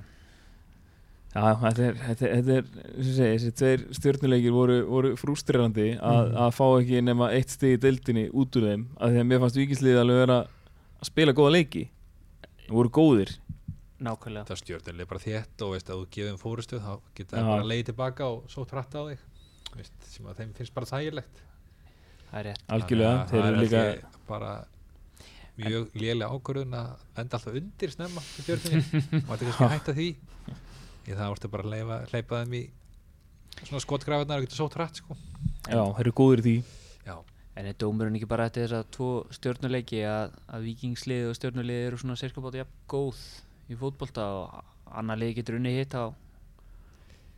[1.31, 6.38] Já, þetta er, þetta, er- þetta er þessi tveir stjórnuleikir voru, voru frústrerandi að, Mhm.
[6.43, 9.40] að fá ekki nema eitt stig í deildinni út úr þeim að því að mér
[9.45, 11.85] fannst vikisliðið alveg vera að spila góða leiki.
[12.66, 13.31] Þeir voru góðir.
[14.01, 14.47] Nákvæmlega.
[14.49, 17.85] Það stjórnlega bara þétt og veist að þú gefum fórustu þá geta það bara leiði
[17.93, 19.19] tilbaka og svo trætt á þig.
[19.77, 21.43] Veist, sem að þeim finnst bara þægilegt.
[22.33, 22.62] Það er rétt.
[22.69, 24.64] Algjörlega, að þeir það eru er líka bara
[25.61, 26.90] mjög lélega ákvörðun að
[27.21, 30.09] enda alltaf undir snemma og þetta er kannski að hætta því
[31.09, 32.63] í það vortu bara að leifa, hleypa þeim í
[33.65, 35.17] svona skotgrafarnar og geta svo trætt sko.
[35.69, 36.55] Já, þeir eru góðir í því
[37.09, 37.17] Já,
[37.61, 41.87] En er dómurinn ekki bara eftir þess að tvo stjórnuleiki að, að vikingslið og stjórnulið
[41.89, 43.21] eru svona sérska bátt jafn góð
[43.71, 46.09] í fótbolta og annar lið getur unni hitt á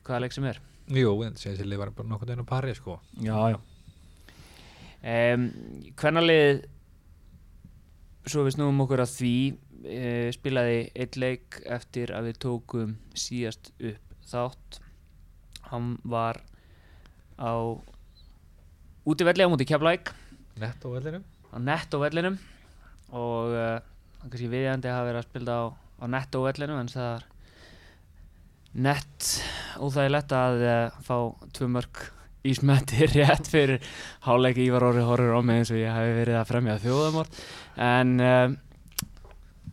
[0.07, 0.61] hvaða leik sem er.
[0.93, 2.99] jú, þessi lið var bara nokkuð einu pari sko.
[3.23, 3.59] Já, já,
[5.03, 5.49] Um,
[5.99, 6.61] Hvernig lið,
[8.31, 9.33] svo við snúum okkur að því,
[9.83, 14.81] uh, spilaði eitt leik eftir að við tókum síðast upp þátt.
[15.73, 16.41] Hann var
[17.39, 17.77] á
[19.09, 20.13] útivelli á múti Keflæk.
[20.61, 22.39] nett á vellinum á netto vellinum
[23.13, 23.77] og uh,
[24.23, 25.65] hann kannski viðjandi hafa verið að spila á,
[26.01, 27.29] á netto vellinum en það er
[28.89, 29.31] nett
[29.83, 31.17] óþægilegt að uh, fá
[31.53, 32.05] tvö mörg
[32.49, 33.85] í smetti rétt fyrir
[34.25, 37.43] háleiki Ívar Orri horfur á mig eins og ég hef verið að fremja þjóðamort
[37.91, 38.47] en uh,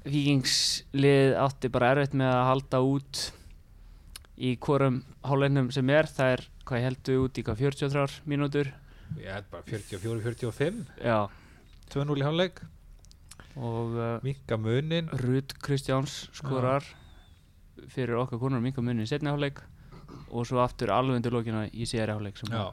[0.06, 3.24] vikingslið átti bara erfitt með að halda út
[4.40, 6.08] í hvorum háleiknum sem er.
[6.08, 8.72] Það er hvað ég heldu út í hvað 43 mínútur?
[9.20, 11.20] Ég held bara 44-45 já.
[11.90, 12.60] 2-0 í hálfleik,
[13.58, 15.10] og uh, minka munin.
[15.24, 16.86] Rud Kristjáns skorar
[17.90, 19.64] fyrir okkar konur minka munni í setni hálfleik.
[20.30, 22.70] Og svo aftur alveg undir lókina í síðari hálfleik sem Já,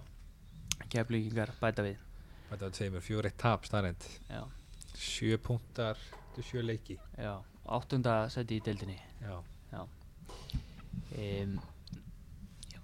[0.93, 1.97] keflíkingar bæta við.
[2.53, 4.45] Tveimur, fjóri eitt tap starrend já,
[4.95, 5.99] sjö punktar
[6.37, 6.99] til sjö leiki.
[7.16, 7.35] Já,
[7.77, 8.99] áttunda seti í deildinni.
[9.22, 9.38] Já,
[11.16, 11.55] um,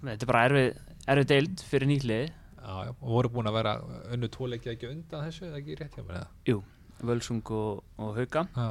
[0.03, 0.69] þetta er bara erfið
[1.13, 3.73] erfið deild fyrir nýtlið já, já, og voru búin að vera
[4.15, 6.61] önnu tvo leiki ekki undan þessu, eða ekki rétt hjá mér eða?
[7.03, 8.45] Völsung og, og Hauka.
[8.55, 8.69] Já,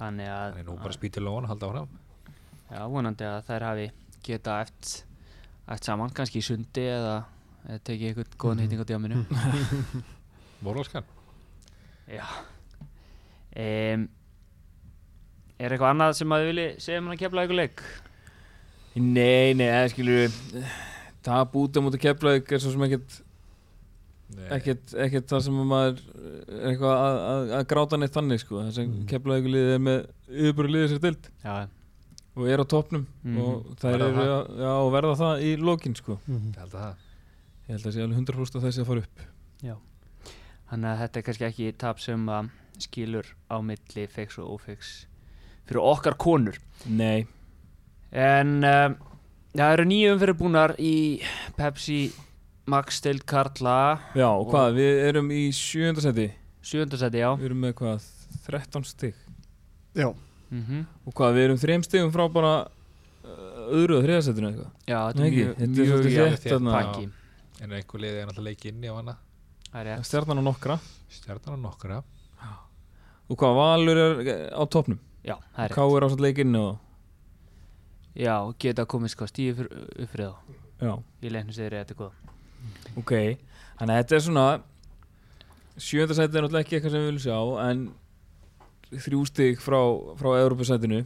[0.00, 2.00] þannig að þannig nú bara spýtir lóan og halda áfram.
[2.66, 3.86] Já, vonandi að þær hafi
[4.26, 5.06] geta eftir,
[5.68, 7.20] eftir saman kannski í sundi eða,
[7.68, 9.22] eða tekið einhvern góðan hitting á djáminu
[10.66, 11.06] Mórlóskan
[12.18, 12.26] Já
[13.56, 14.08] um,
[15.56, 17.84] Er eitthvað annað sem að þið vilji segja um hann að kepla eitthvað leik?
[18.96, 20.34] Nei, nei, eða skilur
[21.24, 23.16] tap út á múti keflaug er svo sem ekkert
[24.52, 28.58] ekkert, ekkert það sem að maður er eitthvað að, að, að gráta neitt þannig sko
[28.60, 28.94] það sem mm.
[29.00, 29.08] Mhm.
[29.12, 29.98] keflaug liðið er með
[30.42, 31.56] yfirbúru liðið sér dild Já,
[32.36, 33.38] og er á toppnum Mhm.
[33.46, 34.20] og það það.
[34.26, 36.52] að, já, og verða það í lokin sko Mhm.
[36.52, 36.94] ég held að það
[37.66, 39.26] ég held að sé alveg 100% að þessi að fara upp
[40.70, 42.50] þannig að þetta er kannski ekki tap sem að
[42.86, 44.92] skilur á milli feiks og ófeiks
[45.66, 46.58] fyrir okkar konur.
[46.86, 47.26] Nei,
[48.16, 48.94] En um,
[49.56, 50.94] það eru nýjum fyrir búnar í
[51.58, 51.98] Pepsi
[52.70, 56.30] Max Deild Karla já og hvað, við erum í sjönda seti
[56.66, 57.28] Sjöndasæti, já.
[57.38, 58.06] Við erum með hvað,
[58.48, 59.18] 13 stig?
[59.94, 60.08] Já,
[60.50, 64.72] mm og hvað, við erum þreim stigum frá bara uh, öðru og þriðasettinu eitthvað?
[64.86, 66.74] Já, þetta er ekki, mjög, er mjög þétt þarna.
[66.80, 67.06] pakki
[67.64, 69.14] En einhver liði er náttúrulega leiki inni á hana
[70.06, 70.78] stjarnan á nokkra.
[71.12, 72.02] Stjarnan á nokkra.
[73.26, 75.00] Og hvað, Valur er eh, á toppnum?
[75.26, 76.76] Já, það er rétt Káur á satt leikinn og
[78.16, 80.54] Já, geta komið sko stíði fyr, upp fyrir þá.
[80.86, 82.26] Já, Í leiknum segir ég að þetta er góða
[82.96, 83.12] ok
[83.78, 84.46] þannig að þetta er svona
[85.76, 87.84] sjönda sæti er náttúrulega ekki eitthvað sem við viljum sjá en
[89.06, 89.80] þrjú stig frá,
[90.20, 91.02] frá Európa-sætinu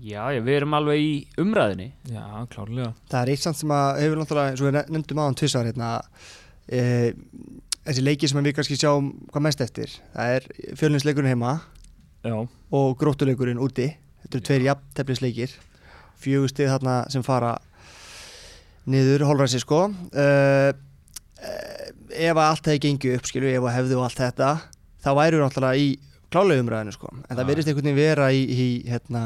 [0.00, 1.08] Já, já, við erum alveg í
[1.42, 2.92] umræðinni já, klárlega.
[3.10, 5.88] Það er eitt samt sem að hefur náttúrulega, eins og við nefndum aðan tvissar hérna,
[6.70, 6.80] e,
[7.86, 10.46] þessi leiki sem við kannski sjáum hvað mest eftir, það er
[10.78, 11.56] fjölinsleikurinn heima
[12.26, 13.88] já, og gróttuleikurinn úti,
[14.24, 15.56] þetta eru tveir jafntefnisleikir,
[16.20, 17.56] fjögustið þarna sem fara
[18.90, 19.86] niður, holræsi sko.
[20.12, 20.72] Uh,
[22.10, 24.50] ef að allt hefði gengið upp skilju, ef að hefði og allt þetta
[25.00, 25.90] þá væru við náttúrulega í
[26.30, 29.22] klálega umræðinu sko, en það verðist einhvern veginn vera í, í hérna,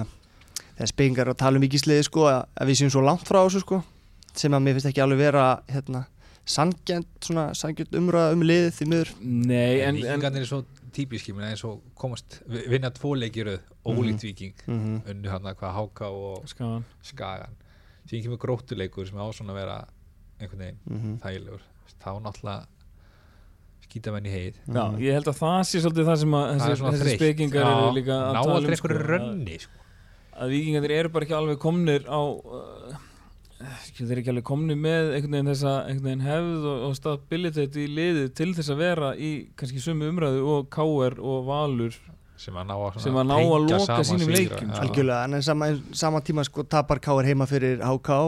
[0.76, 3.64] þegar spengar að tala um vikisliði sko, að að við séum svo langt frá þessu
[3.64, 3.80] sko,
[4.38, 6.04] sem að mér finnst ekki alveg vera hérna,
[6.44, 7.30] sangjant,
[7.96, 9.12] umræða um liðið því miður?
[9.20, 14.22] Nei, en, Víkingarnir er svo típiski menn eins og komast, vi- vinna tvo leikiröð ólíkt
[14.22, 15.10] viking, mm -hmm.
[15.10, 16.84] unnu hann að hvað Háka og skagan.
[17.02, 17.56] Skagan.
[18.06, 19.86] Síðan kemur gróttuleikur sem á svona að vera
[20.40, 21.18] einhvern veginn Mhm.
[21.20, 21.60] þægilegur.
[22.04, 22.66] Þá náttúrulega
[23.88, 24.54] skýta menn í heið.
[24.68, 27.62] Já, ég held að það sé svolítið það sem að Það er þessi, þessi spekingar
[27.64, 29.70] Já, eru líka að ná tala um sko, einhverju að, rönni sko.
[30.40, 32.96] að vikingarnir eru bara ekki alveg komnir á uh,
[33.60, 37.78] þeir eru ekki alveg komnir með einhvern veginn þessa einhvern veginn hefð og, og stabilitet
[37.80, 41.96] í liðið til þess að vera í kannski sömu umræðu og KR og Valur
[42.44, 44.40] sem að ná að, að ná að loka sínum Já.
[44.50, 44.66] sko.
[44.82, 48.18] algjörlega, en sama, sama tíma sko tapar Káir heima fyrir HK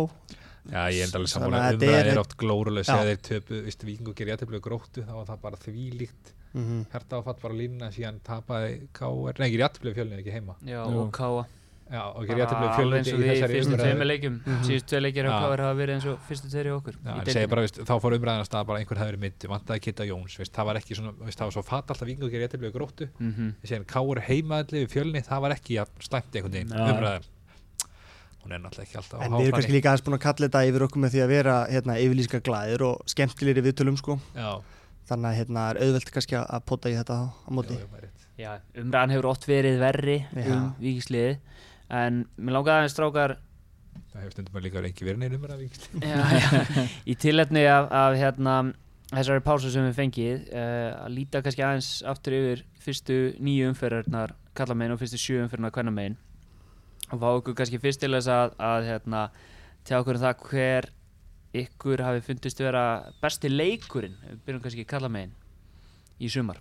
[0.67, 2.95] Já, ég er alveg Þannig sammála að þetta umræðið er- er oft glóruleg Já.
[2.95, 6.87] þegar þeir töpu, veist, vikingu gerir jætteflegu gróttu þá var það bara þvílíkt mm -hmm.
[6.95, 9.35] herta áfatt bara lína síðan tapaði K.R.
[9.39, 11.03] Nei, gerir jætteflegu fjölnið ekki heima Já, Jú.
[11.03, 11.47] og káa
[11.87, 14.37] Já, og jætteflegu Alveg fjölnið eins og í við í þessari fyrstu umræðu tveimur leikjum
[14.47, 14.63] Mhm.
[14.67, 17.13] Síðustu tvei leikir á káar hafa verið eins og fyrstu tveir í okkur Já,
[17.45, 20.35] í bara, veist, þá fór umræðan að stað bara einhver hefur myndi, vantaði Kitta Jóns
[20.41, 23.09] veist, það var ekki svona, veist, það var svo fatt alltaf vikingu gerir jætteflegu gróttu
[23.21, 23.55] Mhm.
[23.63, 24.21] síðan K.R.
[24.27, 27.23] heimaðli við fjölnið, það var ekki jafn slæmt einhvern veginn, umræðan
[28.43, 30.47] hún er náttúrulega ekki alltaf á en við erum kannski líka aðeins búin að kalla
[30.49, 34.19] þetta yfir okkur með því að vera hérna, yfirlýska glæðir og skemmtilegri viðtölum sko.
[34.37, 34.51] Já,
[35.11, 37.99] þannig að hérna, er auðvelt kannski að potta í þetta á móti já, já, það
[37.99, 38.23] er rétt.
[38.37, 38.51] Já,
[38.83, 40.53] umræðan hefur oft verið verri Já.
[40.53, 41.39] um vikisliði
[41.93, 43.37] En mér langaði aðeins strákar
[44.17, 45.37] það hefur stundum að líka ekki verið
[46.11, 48.57] já, já, Í tilefni af, af hérna,
[49.13, 54.35] þessari pásu sem við fengið uh, Að líta kannski aðeins aftur yfir Fyrstu nýju umferðarnar
[54.57, 56.19] Kalla megin og fyrstu sjö umferðarnar Hvenna megin
[57.13, 59.25] Og fá okkur kannski fyrst til þess að, að hérna,
[59.87, 60.93] Tjá okkur um það hver
[61.57, 62.83] Ykkur hafi fundist vera
[63.23, 64.17] besti leikurinn.
[64.27, 65.33] Við byrjum kannski kalla megin
[66.21, 66.59] Í sumar.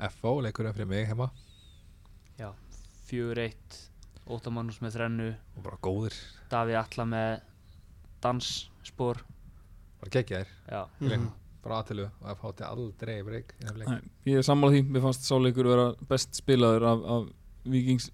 [0.00, 0.38] F.O.
[0.44, 1.28] leikur fyrir mig heima
[3.10, 3.78] fjögur eitt
[4.30, 5.28] Óttamannus með þrennu.
[5.58, 6.14] Og bara góðir,
[6.52, 7.40] Davíð Alla með
[8.22, 9.20] dansspor.
[10.00, 10.50] Bara geggjaðir.
[10.70, 11.30] Já, Mhm.
[11.62, 12.52] bara aðtölu og F.O.
[12.52, 13.88] til aldrei breyk í þeim leik.
[13.88, 14.00] Nei,
[14.32, 17.28] ég er sammála því, mér fannst sáleikur vera best spilaður af, af
[17.66, 18.10] vikings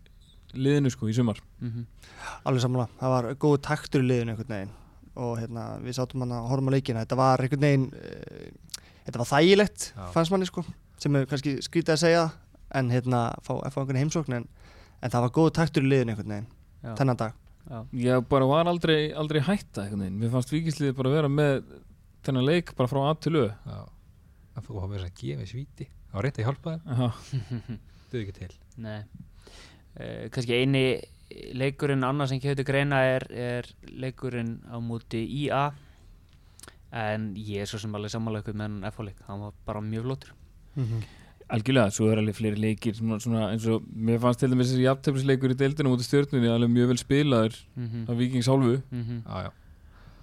[0.54, 1.38] liðinu sko í sumar.
[1.60, 1.86] Mm
[2.46, 4.70] alveg sammála, það var góð taktur í liðinu einhvern veginn.
[5.16, 7.04] Og hérna, við sátum hann að horfum á leikina.
[7.04, 8.50] Þetta var einhvern veginn uh,
[9.06, 10.10] þetta var þægilegt, Já.
[10.12, 10.64] fannst manni sko
[10.98, 12.24] sem er kannski skrítið að segja.
[12.74, 14.48] En hérna, fá, fá einhvern heimsókn en,
[15.00, 16.48] en það var góð taktur í liðinu einhvern veginn
[16.82, 17.34] já, þennan dag.
[17.66, 17.78] Já.
[18.06, 21.58] ég bara var aldrei, aldrei hætta einhvern veginn, mér fannst vikingsliði bara vera með
[22.26, 23.46] þennan leik bara frá A til Ö.
[23.66, 23.80] Já,
[24.62, 24.78] F.O.
[24.80, 25.88] hafa verið að gefa svíti.
[26.06, 27.08] Það var reynd að hjálpa Aha.
[28.12, 28.54] duð ekki til.
[28.80, 29.00] Nei.
[29.96, 30.84] Uh, Kannski eini
[31.58, 35.66] leikurinn annars sem kemur til greina er, er leikurinn á móti IA
[36.96, 40.06] en ég er svo sem alveg sammála ykkur með hann F-leik, hann var bara mjög
[40.06, 40.34] flottur
[41.52, 44.86] algjörlega, svo er alveg fleiri leikir svona, svona eins og, mér fannst til dæmis þessi
[44.86, 48.08] jafntefnisleikur í deildinu mútið stjórnunni alveg mjög vel spilaður mm -hmm.
[48.10, 48.80] af vikings hálfu.
[48.90, 49.50] Já, já,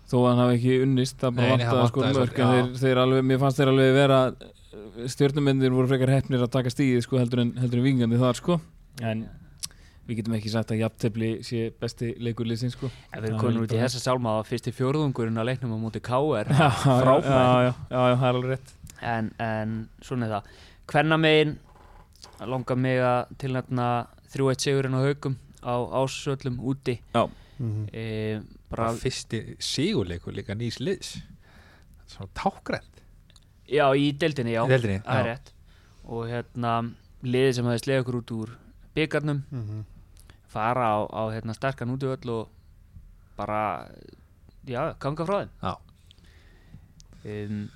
[0.09, 3.23] þó að hann hafi ekki unnist það bara hann vantaði sko mörg þeir, þeir alveg,
[3.23, 4.19] mér fannst þeir alveg vera
[5.07, 8.59] stjórnumendir voru frekar hefnir að taka stíði sko heldur en, heldur en vingandi þar sko.
[9.01, 9.25] En
[10.07, 12.89] við getum ekki sagt að jafntefli sé besti leikur liðsins sko.
[13.13, 16.03] Ef við Já, konum út í þessa sálma að fyrsti fjórðungurinn að leiknum á móti
[16.03, 18.75] KR er rétt.
[19.03, 20.43] En, en svona er það
[20.87, 21.57] Hvenna megin
[22.43, 23.87] langar mig að tilnætna
[24.33, 26.99] 3-1 sigurinn á haugum á ásöllum úti
[27.59, 27.87] Mhm.
[27.93, 31.21] e, bara fyrsti sigurleikur líka nýs liðs
[32.07, 33.01] svona tákgrænt
[33.69, 35.31] já í deildinni já Í deildinni, það er já.
[35.31, 35.51] rétt
[36.05, 36.93] og hérna
[37.23, 38.49] liðið sem hefði sleið okkur út úr
[38.95, 39.85] byggarnum Mhm.
[40.47, 42.49] fara á, á hérna, sterkan útvöll og
[43.37, 43.87] bara
[44.65, 45.77] já, ganga frá þeim Já.
[47.25, 47.69] um,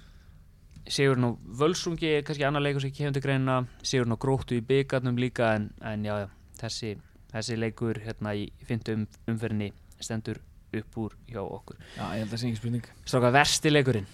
[0.87, 3.57] Sigurinn á Völsungi er kannski annar leikur sem kemur til greina.
[3.83, 6.27] Sigurinn á Gróttu í byggarnum líka en, en já, já,
[6.61, 6.93] þessi,
[7.33, 10.39] þessi leikur hérna í fyndu um, umferðinni stendur
[10.77, 11.77] upp úr hjá okkur.
[11.97, 12.89] Já, ég held að það sé ekki spurning.
[13.05, 14.09] Stráka versti leikurinn?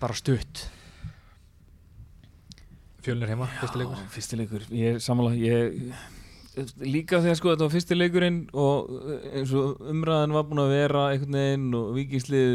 [0.00, 0.64] Bara stutt.
[3.04, 4.00] Fjölnir heima, fyrsti leikur?
[4.00, 5.94] Já, fyrsti leikur, ég er samanlega ég,
[6.84, 8.90] líka þegar sko þetta var fyrsti leikurinn og
[9.30, 12.54] eins og umræðan var búin að vera einhvern veginn og vikingslið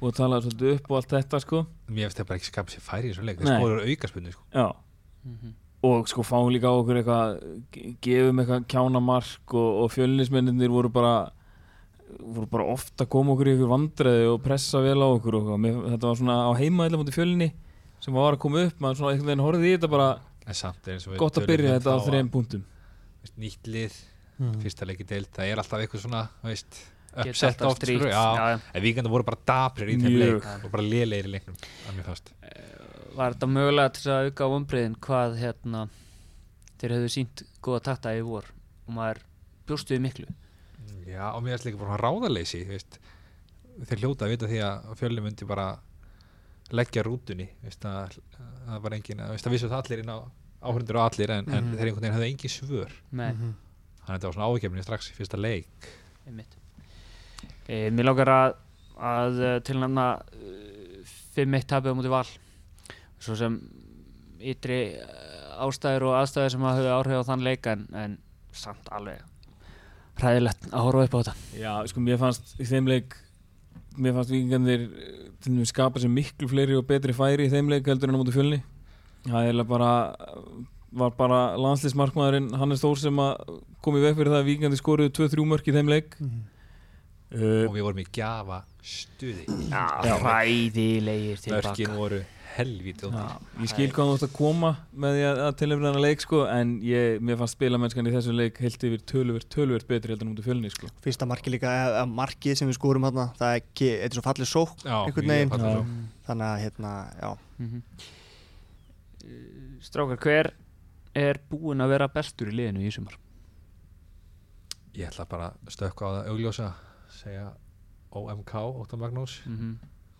[0.00, 2.74] og að tala svolítið upp og allt þetta sko mér finnst það bara ekki skapa
[2.74, 4.42] sér færi í þessu leik það skóður aukaspunni sko.
[4.54, 4.66] já
[5.26, 5.54] Mhm.
[5.86, 7.40] og sko fáum líka á okkur eitthvað
[7.72, 11.30] ge- gefum eitthvað kjánamark og, og fjölnismenninir voru bara
[12.22, 15.48] voru bara ofta að koma okkur í ykkur vandræði og pressa vel á okkur og.
[15.60, 17.48] Mér, þetta var svona á heima eða mútið fjölni
[18.00, 20.08] sem var að koma upp maður svona einhvern veginn horfði í þetta bara
[20.46, 22.64] en samt eins og við gott að byrja um þetta á að, punktum
[23.38, 23.92] nýtt lið,
[24.38, 24.52] Mm.
[24.60, 26.76] fyrsta leiki deild það er alltaf eitthvað svona veist,
[27.24, 28.60] uppsett oft já.
[28.74, 30.42] en víkandi voru bara daprir í þeim Mjög.
[30.44, 31.56] leik og bara lélegir í leiknum
[32.04, 32.32] fast
[33.16, 35.86] Var þetta mögulega til að auka vonbreiðin hvað hérna
[36.80, 38.44] þeir hefðu sínt góða takta í vor
[38.86, 39.22] og maður
[39.66, 40.26] bjóstu við miklu
[41.06, 42.98] já, og mér finnst líka bara ráðaleysi veist.
[43.88, 45.78] þeir hljóta að vita því að fjölni myndi bara
[46.74, 48.18] leggja rútunni veist, að,
[48.68, 50.18] að var engin að, veist, að vissu það allir inn á
[50.66, 51.76] áhörundur og allir en, en Mhm.
[51.78, 53.54] þeir einhvern veginn hefðu engin svör Nei, Mhm.
[54.04, 55.88] þannig að þetta var svona ágefni strax í fyrsta leik
[56.26, 56.56] einmitt
[57.68, 58.56] e, Mér langar að,
[59.12, 62.26] að eh, tilnæmna uh, 5-1 tapið á múti val.
[63.22, 63.58] Svo sem
[64.40, 68.18] ytri eh, ástæður og aðstæður sem að höfðu áhrif á þann leik en, en
[68.56, 69.24] samt alveg
[70.16, 71.34] hræðilegt að horfa upp á þetta.
[71.60, 73.16] Já, sko, mér fannst í þeim leik
[73.96, 77.70] mér fannst vikingarnir eh, til dæmis skapa sér miklu fleiri og betri færi í þeim
[77.72, 78.62] leik heldur en á móti fjölni.
[79.26, 79.92] Það er bara
[80.96, 85.12] var bara landslismarkmaðurinn Hannes Þór sem að kom í veg fyrir það að vikingarnir skoruðu
[85.18, 86.16] 2-3 mörk í þeim leik.
[86.20, 86.44] Mhm.
[87.32, 89.84] Uh, og við vorum í gjafa stuði Já,
[90.22, 92.20] hræðilegir tilbaka mörkin voru
[92.56, 93.24] helvítið Já,
[93.60, 96.38] ég skil hvað þú ætti að koma með því að, að tilnefna hana leik sko,
[96.48, 100.32] en ég, mér fannst spilamennskan í þessu leik heilt yfir töluvert, töluvert betri heldur en
[100.32, 100.88] út í fjölni sko.
[101.04, 104.24] Fyrsta marki líka, eða markið sem við skórum hérna, það er ekki, þetta er svo
[104.24, 105.52] fallið sók einhvern veginn,
[106.30, 107.82] þannig að hérna, já, Mhm.
[109.26, 110.50] Eh, Strákar, hver
[111.16, 113.16] er búinn að vera bestur í liðinu í sumar?
[114.96, 116.66] ég ætla bara að stökka á það augljósa
[117.16, 117.52] segja
[118.16, 119.74] OMK Óttar Magnús Mm -hmm.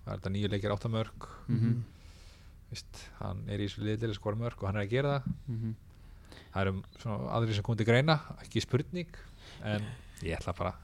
[0.07, 1.83] það er þetta nýju leikir áttamörk Mhm.
[2.71, 5.75] Vist, hann er í til að skora mörk og hann er að gera það Mhm.
[6.55, 9.07] það eru svona aðri sem komið til greina ekki spurning
[9.65, 9.83] en
[10.23, 10.75] ég ætla bara að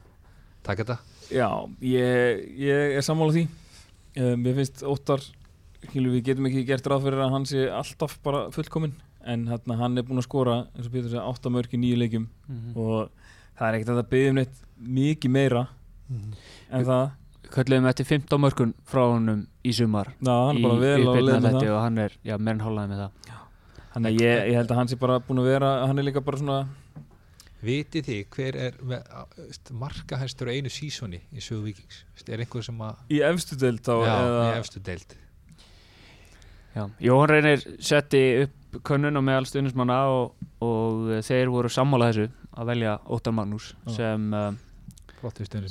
[0.62, 0.98] taka þetta
[1.30, 3.48] Já, ég, ég er sammála því
[4.36, 5.20] Mér finnst óttar
[5.92, 8.92] við getum ekki gert ráð fyrir að hann sé alltaf bara fullkominn
[9.24, 11.96] en hérna, hann er búinn að skora eins og Pétur segja, átta mörk í nýju
[11.96, 12.76] leikjum Mhm.
[12.76, 13.10] og
[13.58, 15.68] það er ekkert að það byggja um neitt mikið meira
[16.70, 17.04] en það?
[17.52, 20.12] Kölluðum eftir 15 mörkun frá honum í sumar.
[20.20, 22.92] Já, hann er bara vel á með þetta það og hann er, já, meirinn hálfaði
[22.92, 23.40] með það.
[23.92, 26.22] Þannig að ég, ég held að hann sé bara búinn að vera hann er líka
[26.24, 26.60] bara svona
[27.62, 29.10] vitið þið hver er með,
[29.82, 33.92] markahæstur á einu sísoni í sögu vikings er einhver sem að í efstu deild þá
[34.00, 35.14] já, eða, í efstu deild.
[36.72, 42.30] Já, Jóhann Reynir setti upp könnun á meðal stundismanna og, og þeir voru sammála þessu
[42.56, 44.54] að velja Óttar Magnús sem, uh,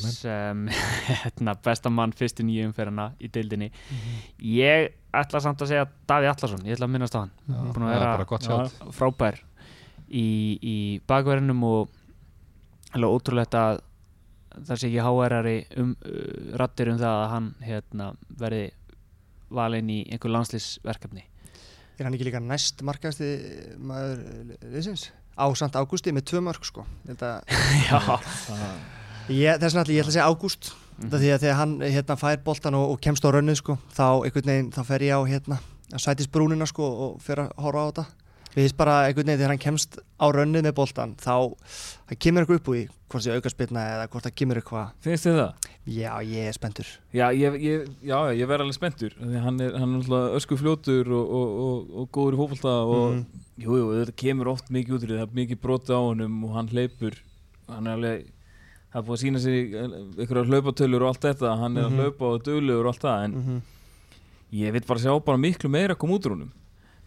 [0.01, 0.65] sem
[1.09, 3.69] hérna, besta mann fyrstu nýju umferðina í deildinni.
[4.39, 7.33] Ég ætla samt að segja Daví Allarsson, ég ætla að minnast á hann.
[7.47, 9.41] Já, búinn að er vera- frábær
[10.09, 10.27] í,
[10.61, 10.75] í
[11.07, 11.97] bakverðinum og
[12.95, 13.81] alveg ótrúlegt að
[14.51, 18.63] það sé ekki háærari um, uh, rattir um það að hann hérna, verði
[19.51, 21.27] valinn í einhver landslýsverkefni
[22.01, 23.27] er hann ekki líka næst markaðasti
[23.77, 24.23] maður
[24.73, 25.09] liðsins?
[25.37, 26.85] Á samt ágústi með tvö mörg, sko.
[27.87, 28.01] Já
[29.29, 32.41] ég, þess vegna ég ætla að segja ágúst, þetta því að þegar hann hérna fær
[32.45, 35.59] boltan og, og kemst á rönnið, sko, þá einhvern veginn, þá fer ég á hérna,
[35.91, 38.05] að sætis brúnina, sko, og fer að horfa á þetta.
[38.51, 41.35] Við veist bara einhvern veginn þegar hann kemst á rönnið með boltan, þá
[42.19, 42.81] kemur eitthvað upp úr því,
[43.11, 44.89] hvort það auka spilna eða hvort það kemur eitthvað.
[45.03, 45.69] finnst þið það?
[45.91, 46.89] Já, ég er spenntur.
[47.15, 51.31] Já, ég, ég, já, ég verð alveg spenntur hann er, hann er ösku fljótur og,
[51.39, 53.23] og, og, og góður í fótbolta og Mhm.
[53.65, 56.69] jú, jú, þetta kemur oft mikið út það er mikið broti á honum og hann
[56.71, 57.17] hleypur
[57.67, 58.29] hann er alveg
[58.91, 61.91] það er búið að sína sig einhverjar hlaupatölur og allt þetta hann er Mhm.
[61.91, 63.61] að hlaupa og döglegur og allt það en Mm
[64.51, 66.51] ég vil bara sjá bara miklu meira koma út úr honum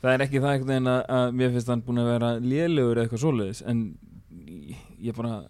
[0.03, 2.97] það er ekki það einhvern veginn að, að mér finnst hann búin að vera lélegur
[2.97, 3.83] eða eitthvað svoleiðis en
[5.05, 5.45] ég- bara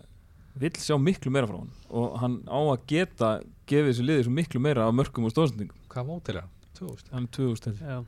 [0.58, 3.30] vil sjá miklu meira frá hann og hann á að geta
[3.70, 6.50] gefið þessu liði svo miklu meira af mörgum og stóðsendingum hvað mótil er hann?
[6.74, 7.86] 2000 hann er 2000 held ég.
[7.86, 8.04] Já.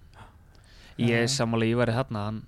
[0.99, 2.43] Ég er sammála ég væri þarna hann,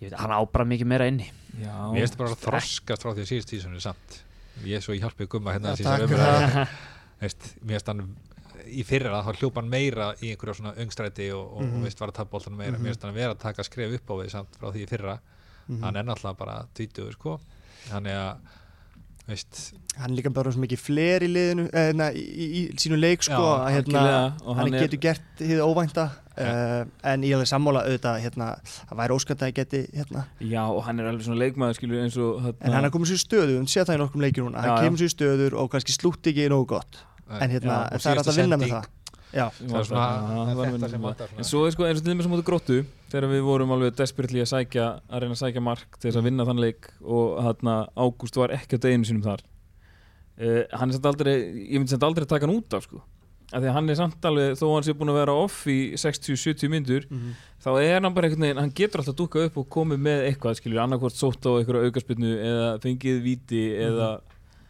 [0.00, 3.30] ég veit, hann ábra mikið meira inni mér finnst bara að þroskast frá því að
[3.32, 4.22] síðust tísunni samt
[4.64, 6.68] ég er svo í hjálpið gumma hérna það.
[7.20, 7.30] Mér
[7.72, 8.02] finnst hann
[8.66, 11.76] í fyrra þá hljópa hann meira í einhverja svona öngstræti og, og, Mhm.
[11.76, 12.82] og veist var að tappa boltanum meira Mhm.
[12.82, 15.18] mér finnst hann vera að taka skref upp á við samt frá því í fyrra
[15.68, 15.80] Mhm.
[15.82, 17.40] hann er náttúrulega bara tvítugur sko
[17.88, 18.36] þannig að
[19.26, 19.60] veist,
[19.98, 22.98] hann er líka bara svo mikið fler í liðinu eh, na, í, í, í sínu
[23.00, 24.04] leik sko, Já, að, hérna,
[24.44, 26.04] hann, hann er- getur gert hið óvænta
[26.36, 30.26] uh, en ég alveg sammála auðvitað hérna, það væri óskæmt að ég geti hérna.
[30.40, 33.24] Já, og hann er alveg svona leikmaður skilur og en hann er komið sér í
[33.24, 36.30] stöðu, við séð það í nokkrum leikir hann kemur sér í stöður og kannski slútt
[36.30, 37.02] ekki nógu gott.
[37.26, 38.92] En hérna, Já, en það er alltaf að vinna með það
[39.36, 41.48] Já, það er svona það það þetta sem með vantar En svona.
[41.50, 42.78] svo er sko eins og til dæmis á móti gróttu
[43.12, 46.28] þegar við vorum alveg desperately að sækja að reyna að sækja mark til þess að
[46.30, 49.44] vinna þann leik og hérna Ágúst var ekki á deginu sínum þar.
[50.36, 53.02] Uh, hann er samt aldrei ég myndi samt aldrei taka hann út af sko.
[53.54, 55.76] Af því að hann er samt alveg, þó hann sé búin að vera off í
[56.02, 57.04] 60-70 myndur
[57.62, 60.56] þá er hann bara einhvern veginn, hann getur alltaf dúkað upp og komið með eitthvað,
[60.58, 64.08] skilur, annarkvort sótt á einhverja aukarspinnu eða fengið víti eða,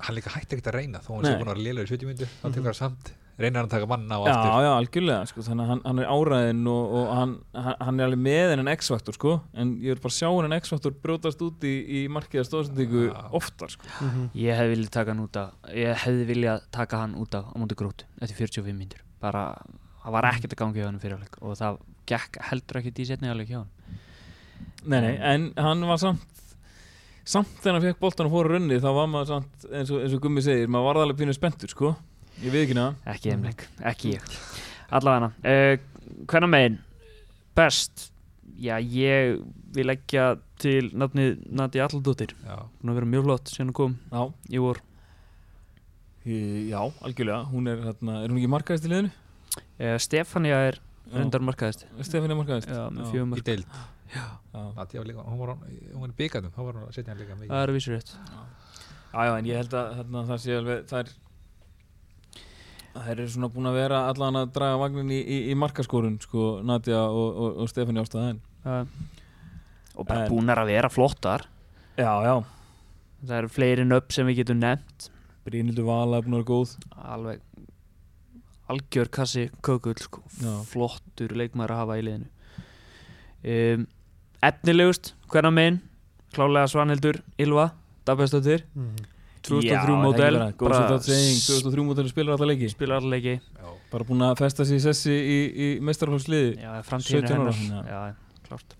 [0.04, 1.30] hann líka hætti ekkert að reyna þó hann Nei.
[1.32, 3.72] sé búin að vera lélegur í 70 myndu þá tekur hann samt, reynar hann að
[3.74, 4.64] taka manna og já, aftur.
[4.64, 8.08] já, algjörlega sko, þannig að hann, hann er áræðin og, og hann, hann, hann er
[8.08, 11.74] alveg með hennan X-faktor sko, en ég vil bara sjá hennan X-faktor brjótast út í,
[11.84, 13.18] í markiða stóðsendingu Já.
[13.36, 13.90] oftar sko.
[14.40, 17.54] Ég hefði viljað taka hann út af Ég hefði viljað taka hann út af á
[17.60, 19.04] móti grótu eftir 45 mínútur.
[19.20, 19.44] Bara,
[20.06, 23.06] það var ekkert að gangi hjá hann fyrir áleik og það gekk heldur ekkert í
[23.08, 23.72] setni áleik hjá hann
[24.86, 26.24] nei, nei, en hann var samt
[27.26, 30.02] samt þegar hann fekk boltan og fór að runni þá var maður samt, eins og,
[30.04, 31.92] eins og Gummi segir maður var alveg pínu spenntur sko
[32.42, 34.36] ég veit ekki neða ekki heimleik, ekki ég.
[34.96, 35.78] Allavega uh,
[36.30, 36.78] hvernig megin?
[37.56, 38.10] Best.
[38.60, 39.40] Já ég
[39.76, 42.32] vil leggja til nafnið Nati Alldóttir.
[42.46, 44.22] Já, hún har verið mjög flott síðan hún kom já,
[44.56, 44.80] í vor.
[46.26, 49.12] Í- já, algjörlega, hún er, hérna, er hún ekki markaðist í liðinu?
[49.56, 50.80] uh, Stefania er
[51.12, 51.84] reyndar markaðist.
[52.02, 52.70] Stefán er markaðist?
[52.72, 53.76] Já, með fjögum í mark deild.
[54.14, 54.24] Já.
[54.76, 57.20] Nati var líka, hún var, hún var í byggarnum þá var hún að setja hann
[57.20, 58.12] líka það mikið er vísur rétt.
[59.12, 61.12] Já, já, en ég held að hérna, það sé alveg það er
[62.96, 66.46] Það er svona búin að vera allan að draga vagnin í, í, í markaskórun sko,
[66.66, 68.40] Nadja og, og, og Stefán Jástaðin
[69.96, 71.46] Og bara en, búin að vera flottar.
[71.96, 72.34] Já, já.
[73.22, 75.10] Það eru fleiri nöpp sem við getum nefnt.
[75.46, 76.74] Brínildur Vala er búin að vera góð.
[77.14, 77.44] Alveg
[78.66, 80.24] Algjör kassi kökull sko.
[80.66, 82.32] Flottur leikmar að hafa í liðinu.
[83.46, 83.84] Um,
[84.42, 85.76] Efnilegust Hvernig minn
[86.34, 87.68] Klálega Svanhildur Ylva
[88.08, 89.04] Dabestóttir mm -hmm.
[89.46, 92.70] 2003 mótel 2003 mótel spilar alltaf leiki.
[92.72, 93.36] Spilar alltaf leiki.
[93.92, 97.54] Bara búin að festa sér í sessi í, í meistarflóksliði 17 ára.
[97.86, 98.02] Já,
[98.48, 98.76] klart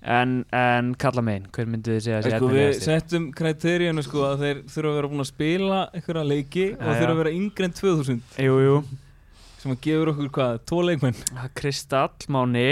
[0.00, 4.44] En, en kalla meginn, hver myndu þið segja að sko, Við settum kriteríuna sko að
[4.46, 7.68] þeir þurfa að vera búin að spila einhverja leiki ja, og þurfa að vera yngre
[7.68, 8.78] en 2000 Jú, jú.
[9.60, 11.20] Sem að gefur okkur hvað, tvo leikmenn?
[11.60, 12.70] Kristallmáni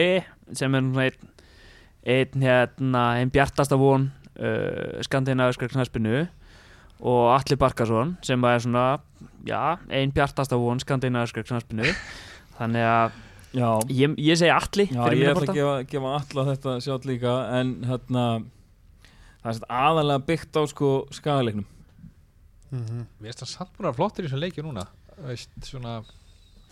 [0.57, 1.29] sem er einn
[2.09, 4.09] einn hérna, ein bjartasta von
[4.41, 6.25] uh, skandinaviskar knaspinu
[6.99, 8.84] og Atli Barkarsson sem er svona,
[9.46, 11.86] já, einn bjartasta von skandinaviskar knaspinu
[12.59, 13.18] þannig að
[13.94, 17.74] ég, ég segi Atli Já ég ætla að gefa, gefa alla þetta sjátt líka en
[17.88, 18.28] hérna
[19.38, 21.68] það er satt aðalega byggt á sko skagaleiknum
[22.72, 24.84] mér finnst hann samt búin að vera flottur í þessum leiki núna.
[25.24, 25.99] Veist, svona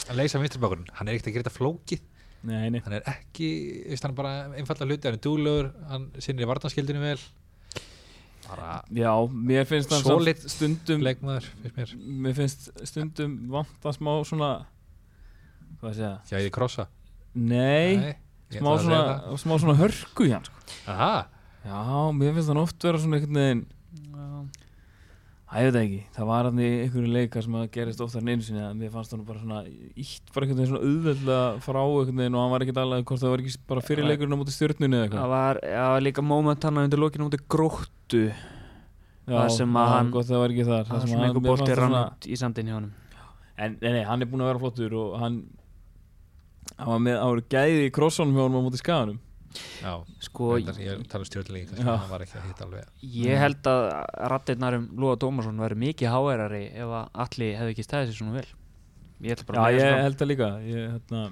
[0.06, 2.04] að leysa vinstribakurinn, hann er ekkert að gera þetta flókið.
[2.46, 2.80] Nei, nei.
[2.84, 3.48] Hann er ekki,
[3.88, 7.16] veist, hann er bara einfalda hluti, hann er dúlegur, hann sinnir í vartanskildinu vel
[8.96, 9.12] Já,
[9.50, 11.94] mér finnst það stundum leikmaður, finnst mér
[12.26, 14.50] mér finnst stundum vanta smá svona
[15.80, 16.86] hvað að segja Já, ég krossa
[17.36, 18.14] Nei,
[18.54, 19.00] ég smá, að svona,
[19.42, 20.62] smá svona hörku í hann sko.
[20.86, 20.94] það.
[20.94, 21.26] Aha,
[21.66, 21.80] Já,
[22.16, 23.64] mér finnst hann oft vera svona einhvern veginn
[25.46, 28.30] ég veit það ekki, það var hann í einhverju leika sem að gerist oftar en
[28.32, 29.60] einu sinni að mér fannst hann bara svona
[29.94, 33.22] ítt bara einhvern veginn svona auðveldlega frá einhvern veginn og hann var ekkert alveg hvort
[33.22, 36.24] það var ekki bara fyrir leikurinn á móti stjórnunni eða það eitthvað var já, líka
[36.26, 38.24] moment hann undir lokinu út í gróttu.
[39.26, 40.84] Já, það sem að hann- gott það var ekki þar.
[40.86, 42.92] Það það sem að einhver það rann út í sandin hjá honum.
[43.56, 45.38] En nei, nei, hann er búinn að vera flottur og hann
[46.76, 49.18] hann var með áður gæði í krossanum hjá hann á móti skaganum
[49.82, 49.92] já,
[50.26, 51.96] sko, ég tala um stjórnleiki kannski, Já.
[52.02, 52.88] hann var ekki að hitta alveg.
[53.16, 53.82] Ég held að
[54.32, 58.36] rattirnar um Lúa Dómarsson væri mikið háærari ef að Atli hefði ekki stæðið sér svona
[58.38, 58.46] vel.
[59.24, 60.48] Ég ætla bara Já, að ég það held það líka.
[60.70, 61.22] Ég, hérna,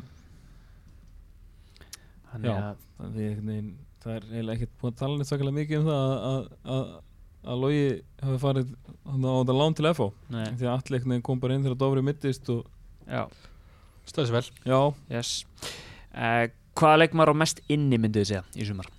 [2.45, 2.55] já.
[2.55, 5.89] að það, einhvern veginn- það er eiginlega ekkert búin að tala neitt svakalega mikið um
[5.89, 6.95] það að, að,
[7.45, 7.85] að Logi
[8.25, 11.65] hafi farið hann á þetta lán til FO Nei, því að allir kom bara inn
[11.65, 12.65] þegar Dofri mittist og
[13.09, 13.23] já,
[14.09, 14.45] stöðs vel.
[14.65, 14.81] Já,
[15.13, 15.45] yes.
[16.15, 18.91] Uh, Hvaða leikmar á mest inni myndið þið segja í sumar?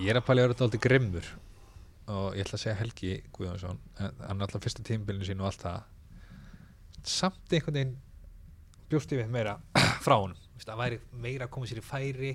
[0.00, 1.26] ég er að pæla að vera aldrei grimmur.
[2.10, 5.46] Og ég ætla að segja Helgi Guðjónsson en hann er alltaf fyrsta tímbilinu sín og
[5.48, 5.84] allt það.
[7.06, 7.94] Samt einhvern veginn
[8.90, 9.54] bjóst ég við meira
[10.04, 10.36] frá honum.
[10.58, 12.32] Vist, að væri meira að koma sér í færi.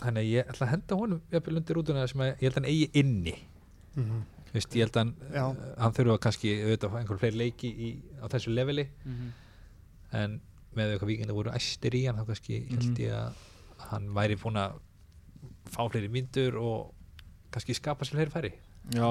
[0.00, 2.70] Þannig að ég ætla að henda honum jafnvel undir útuna sem ég held að hann
[2.72, 3.36] eigi inni.
[4.56, 5.44] Vist, ég held að hann, Já.
[5.84, 8.88] hann þurfa kannski auðvitað einhver fleiri leiki í, á þessu leveli.
[9.04, 9.30] Mhm.
[10.16, 10.38] En
[10.76, 13.00] með eitthvað víkenda voru æstir í hann þá kannski held Mhm.
[13.00, 14.78] ég að hann væri búin að
[15.72, 16.92] fá fleiri myndur og
[17.52, 18.52] kannski skapa sér fleiri færi.
[18.94, 19.08] Já,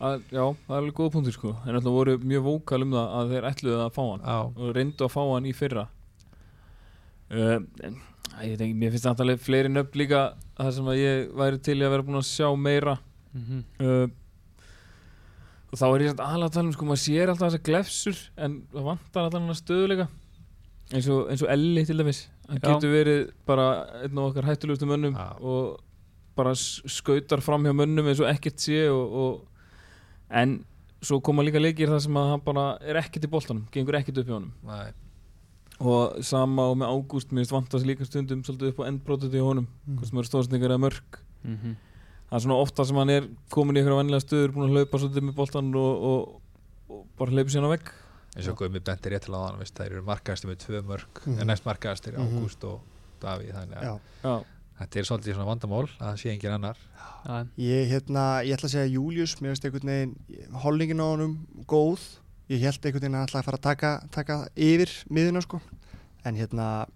[0.00, 1.50] að, já, það er alveg góð punktur sko.
[1.66, 4.74] En alltaf voru mjög vókal um það að þeir ætluðu að fá hann Já, og
[4.76, 5.86] reyndu að fá hann í fyrra.
[7.26, 7.96] Uh, en
[8.44, 10.20] ég ekki, mér finnst alveg fleiri nöfn líka
[10.60, 12.98] það sem að ég væri til að vera búin að sjá meira.
[13.34, 13.64] Mhm.
[13.80, 14.06] uh,
[15.72, 18.54] og þá er ég aðalega að tala um sko, maður sér alltaf þessar glefsur en
[18.72, 20.06] það vantar alltaf hann stöðuleika
[20.94, 22.68] eins og, eins og Elli til dæmis hann Já.
[22.76, 23.66] getur verið bara
[24.04, 25.32] einn af okkar hættulegustu mönnum Já.
[25.40, 25.80] og
[26.36, 29.48] bara skautar fram hjá mönnum eins og ekkert sé og, og
[30.30, 30.64] en
[31.02, 34.18] svo koma líka leikir þar sem að hann bara er ekkert í boltanum, gengur ekkert
[34.22, 34.92] upp hjá honum nei,
[35.80, 39.42] og sama og með Ágúst mér finnst vantast líka stundum svolítið upp á endbrótið í
[39.44, 39.96] honum Mm.
[39.98, 41.76] hvort sem eru stóðsningar eða mörg Mhm.
[42.30, 44.98] það er svona ofta sem hann er komin í einhverja vennilega stöður búin að hlaupa
[44.98, 46.40] svolítið með boltan og, og,
[46.90, 47.86] og bara hlaupa síðan á vegg
[48.36, 51.38] eins og Guðmi benti rétt til á þann það eru markaðastir með tvö mörg Mhm.
[51.40, 52.36] en næst markaðastir Mhm.
[52.38, 52.80] Ágúst og
[53.20, 54.44] Davíð þannig að Já.
[54.80, 56.76] þetta er svolítið svona vandamál að það sé engin annar.
[57.58, 61.98] Ég, hérna, ég ætla að segja Július, mér finnst einhvern veginn holdingin á honum góð.
[62.48, 65.60] Ég held einhvern veginn að hann ætla að fara að taka, taka yfir miðuna sko.
[66.24, 66.86] En hérna,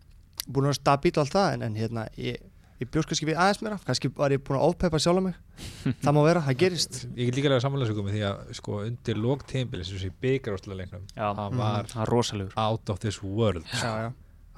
[0.47, 2.37] búin að vera stabíl og allt það en, en hérna, ég,
[2.81, 3.79] ég bjóst kannski við aðeins meira.
[3.87, 5.37] Kannski var ég búin að ofpeppa sjálf mig.
[6.05, 7.03] Það má vera, það gerist.
[7.13, 10.57] Ég get líka lega samanlega svo því að sko undir lók tímbil sem sé byggar
[10.73, 11.29] leiknum Já.
[11.37, 12.57] hann var rosalegur.
[12.57, 13.67] out of this world.
[13.77, 14.11] Já, já,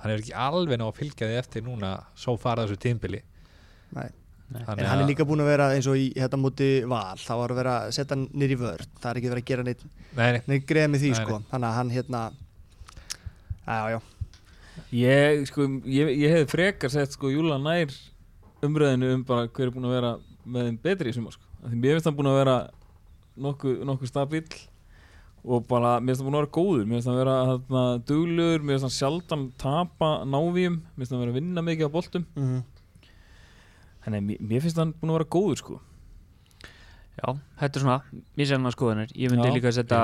[0.02, 3.22] hann er ekki alveg ná að fylgja því eftir núna svo fara þessu tímbili
[3.94, 4.08] nei.
[4.52, 4.62] Nei.
[4.66, 7.54] En hann er líka búin að vera eins og í hérna múti val, þá var
[7.54, 9.84] að vera að setja hann nýr í vörð, það er ekki verið að gera neitt,
[10.18, 12.22] nei, nei, neitt greið með því Nei, sko, þannig að hann hérna,
[13.62, 13.98] já, já,
[14.98, 17.94] ég, sko, ég, ég hef frekar sett sko Júla nær
[18.66, 20.12] umröðinu um bara hver er búin að vera
[20.44, 21.48] með þeim betri í sumar sko.
[21.62, 22.58] Af því mér finnst hann búin að vera
[23.46, 24.44] nokkuð nokku stabíl
[25.42, 26.84] og bara, mér finnst hann búin að vera góður.
[26.86, 31.24] Mér finnst hann vera hérna, duglugur mér finnst hann sjaldan tapa návíum mér finnst hann
[31.24, 32.28] vera að vinna mikið á boltum.
[32.38, 32.62] Mm
[34.02, 35.78] þannig að mér, mér finnst hann búin að vera góður sko.
[37.12, 37.26] Já,
[37.60, 39.12] þetta er svona mísjarnar skoðanir.
[39.14, 39.54] Ég myndi Já.
[39.54, 40.00] líka að setja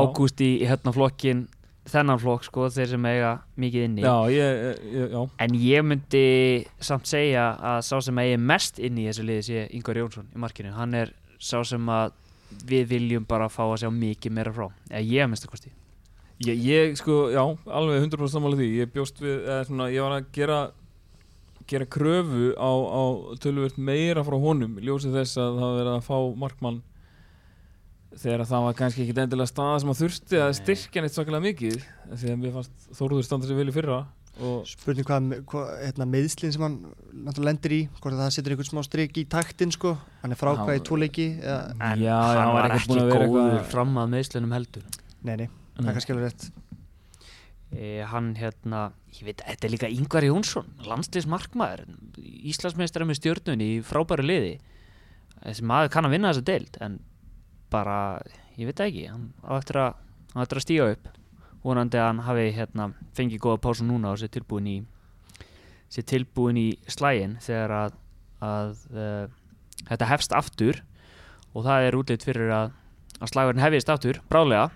[0.00, 1.44] ágúst í, í hérna flokkin
[1.90, 4.60] þennan flokk sko, þeir sem eiga mikið inni já, ég,
[4.92, 6.26] ég, já, En ég myndi
[6.82, 10.42] samt segja að sá sem eigi mest inn í þessu liði sé Ingvar Jónsson í
[10.42, 10.74] markinu.
[10.76, 12.14] Hann er sá sem að
[12.66, 14.68] við viljum bara fá að sjá mikið meira frá.
[14.90, 15.72] Eða ég að minnsta kosti.
[16.46, 17.42] Ég, ég sko, já,
[17.78, 20.58] alveg 100% sammála því Ég bjóst við, eða svona, ég var að gera
[21.66, 23.02] gera kröfu á, á
[23.42, 26.76] tölvöld meira frá honum ljósið þess að það verið að fá markmann
[28.16, 31.44] þegar að það var kannski ekki endilega staða sem að þurfti að styrkja neitt svakalega
[31.46, 31.74] mikið
[32.16, 33.98] því að mér fannst Þóruður standa sér vel í fyrra
[34.36, 36.74] og spurning hvað, hvað hérna, meðslinn sem hann
[37.24, 40.40] náttúrulega lendir í hvort að það setur einhvern smá strik í taktin sko hann er
[40.40, 43.28] frákvæði Hann- í tvo leiki eða, En Já, hann hann var ekki búinn að vera
[43.32, 44.84] góður eitthvað- fram að meðslunum heldur.
[45.24, 46.50] nei, nei, það er kannski alveg rétt
[47.76, 51.82] E, hann hérna, ég veit, þetta er líka Ingvar Jónsson, landsliðs markmaður,
[52.46, 54.52] Íslandsmeistrar með stjórnunni í frábæru liði.
[55.42, 56.94] Þessi maður kann að vinna þessa deild, en
[57.76, 58.00] bara,
[58.56, 60.02] ég veit ekki, hann á eftir að,
[60.34, 61.12] að stíga upp.
[61.66, 64.76] Vonandi að hann hafi hérna, fengið góða pásu núna og sé tilbúin í,
[65.92, 67.96] sé tilbúin í slægin þegar að,
[68.46, 69.24] að uh,
[69.88, 70.82] þetta hefst aftur
[71.56, 72.72] og það er útlitt fyrir að,
[73.18, 74.70] að slagurinn hefjist aftur, brálega.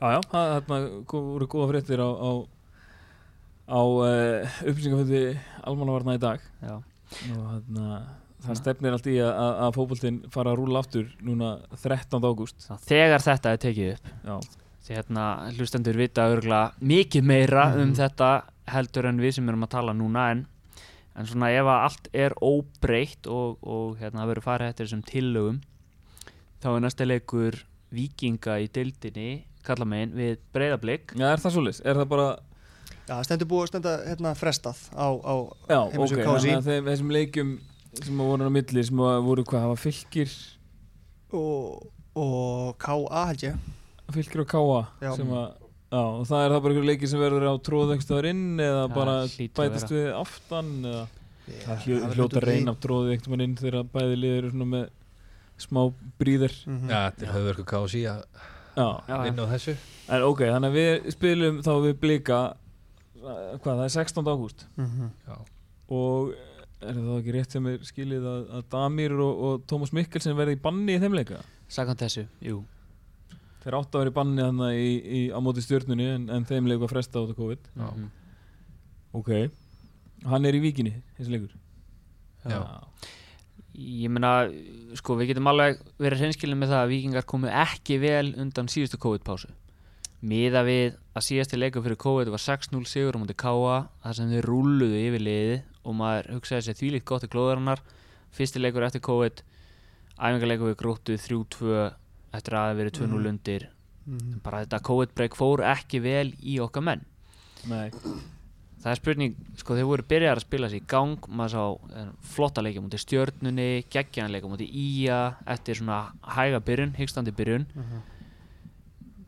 [0.00, 2.30] já, já, það voru góða fréttir á á,
[3.68, 5.22] á uh, upplýsingafundi
[5.64, 6.76] almannavarna í dag Já.
[6.78, 7.98] og þarna
[8.44, 8.58] það Já.
[8.60, 11.48] stefnir allt í að, að, að fótboltinn fara að rúla aftur núna
[11.82, 12.20] 13.
[12.22, 14.36] ágúst Þegar þetta er tekið upp já,
[14.88, 15.24] því hérna
[15.56, 17.96] hlustendur vita örgulega mikið meira um Mhm.
[17.98, 18.30] þetta
[18.68, 20.46] heldur en við sem erum að tala núna en,
[21.16, 25.04] en svona ef að allt er óbreytt og, og hérna það verður farið eftir þessum
[25.08, 25.60] tillögum
[26.62, 27.62] þá er næsta leikur
[27.94, 29.30] vikinga í deildinni
[29.64, 31.80] kalla megin við breyðablík já, er það svolítið?
[31.88, 32.28] Er það bara
[33.08, 35.34] já, það stendur búið að stenda hérna frestað á, á
[35.68, 36.48] Já, heimasíðu ok, KSÍ.
[36.48, 37.52] þannig að þeim, þessum leikjum
[38.04, 38.96] sem voru á milli, sem
[39.26, 40.34] voru hvað, það var fylgir
[41.38, 41.86] og,
[42.18, 43.56] og KA held ég
[44.14, 44.48] fylgir og
[45.04, 45.10] Já.
[45.16, 45.48] sem að,
[45.92, 48.84] já, og það er það bara einhver leikir sem verður á tróð einhverstaðar inn eða
[48.86, 49.16] Já, bara
[49.58, 51.02] bætist við aftan eða
[51.64, 52.80] það hljó, hljóta reyna af
[53.10, 54.86] veginn inn þegar bæði liður með
[55.58, 55.82] smá
[56.20, 56.88] bríðir Mhm.
[56.92, 58.20] Já, þetta er höfverku KSI að.
[58.78, 58.88] Já,
[59.26, 59.76] vinna á þessu
[60.08, 62.36] en ok, þannig að við spilum þá við blika
[63.18, 64.28] hvað, það er 16.
[64.32, 65.08] ágúst Mhm.
[65.26, 65.36] Já,
[65.90, 66.34] og
[66.82, 70.36] er það þá ekki rétt sem er skilið að, að Damir og, og Tómas Mikkelsen
[70.38, 72.62] verði í banni í þeim leika Sakant þessu, jú
[73.62, 76.68] Þeir áttu að vera í banni þannig í, í, á móti stjórnunni en, en þeim
[76.70, 77.86] leiku að fresta át af COVID Já.
[77.88, 78.10] Mhm.
[79.18, 79.32] Ok
[80.28, 81.56] Hann er í víkinni, þessi leikur
[82.48, 82.62] Já.
[83.78, 84.48] Ég meina,
[84.98, 88.98] sko, við getum alveg verið hreinskilin með það að vikingar komu ekki vel undan síðustu
[88.98, 89.50] COVID-pásu.
[90.26, 94.32] Miða við að síðasti leikur fyrir COVID var 6-0 sigur á mútið Káa, þar sem
[94.32, 97.80] þeir rúluðu yfir liðið og maður hugsaði sér þvílíkt gott í glóðarinnar.
[98.36, 99.42] Fyrsti leikur eftir COVID
[100.18, 101.92] æfingarleiku við gróttu 3-2
[102.36, 103.28] eftir að hafa verið 2-0 Mhm.
[103.32, 103.68] undir
[104.08, 104.42] Mhm.
[104.42, 107.04] bara þetta COVID break fór ekki vel í okkar menn
[107.68, 111.96] Nei, það er spurning, sko þeir voru byrjar að spila sér í gang, maður sá
[111.98, 118.02] eh, flotta leikja mútið stjörnunni, geggjanleika mútið ía, eftir svona hæga byrjun, hyggstandi byrjun Mhm.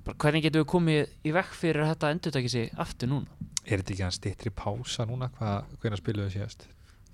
[0.04, 3.26] bara, hvernig getum við komið í vekk fyrir þetta endur sig aftur núna
[3.71, 5.29] Er þetta ekki hann stittri pása núna?
[5.39, 6.66] Hvernig spiluðu síðast?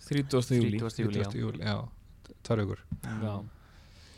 [0.07, 0.55] 30.
[0.57, 1.03] júli 30.
[1.03, 1.27] júli, já.
[1.27, 1.41] 30.
[1.43, 1.77] júli, já,
[2.47, 3.33] tvær vikur Já,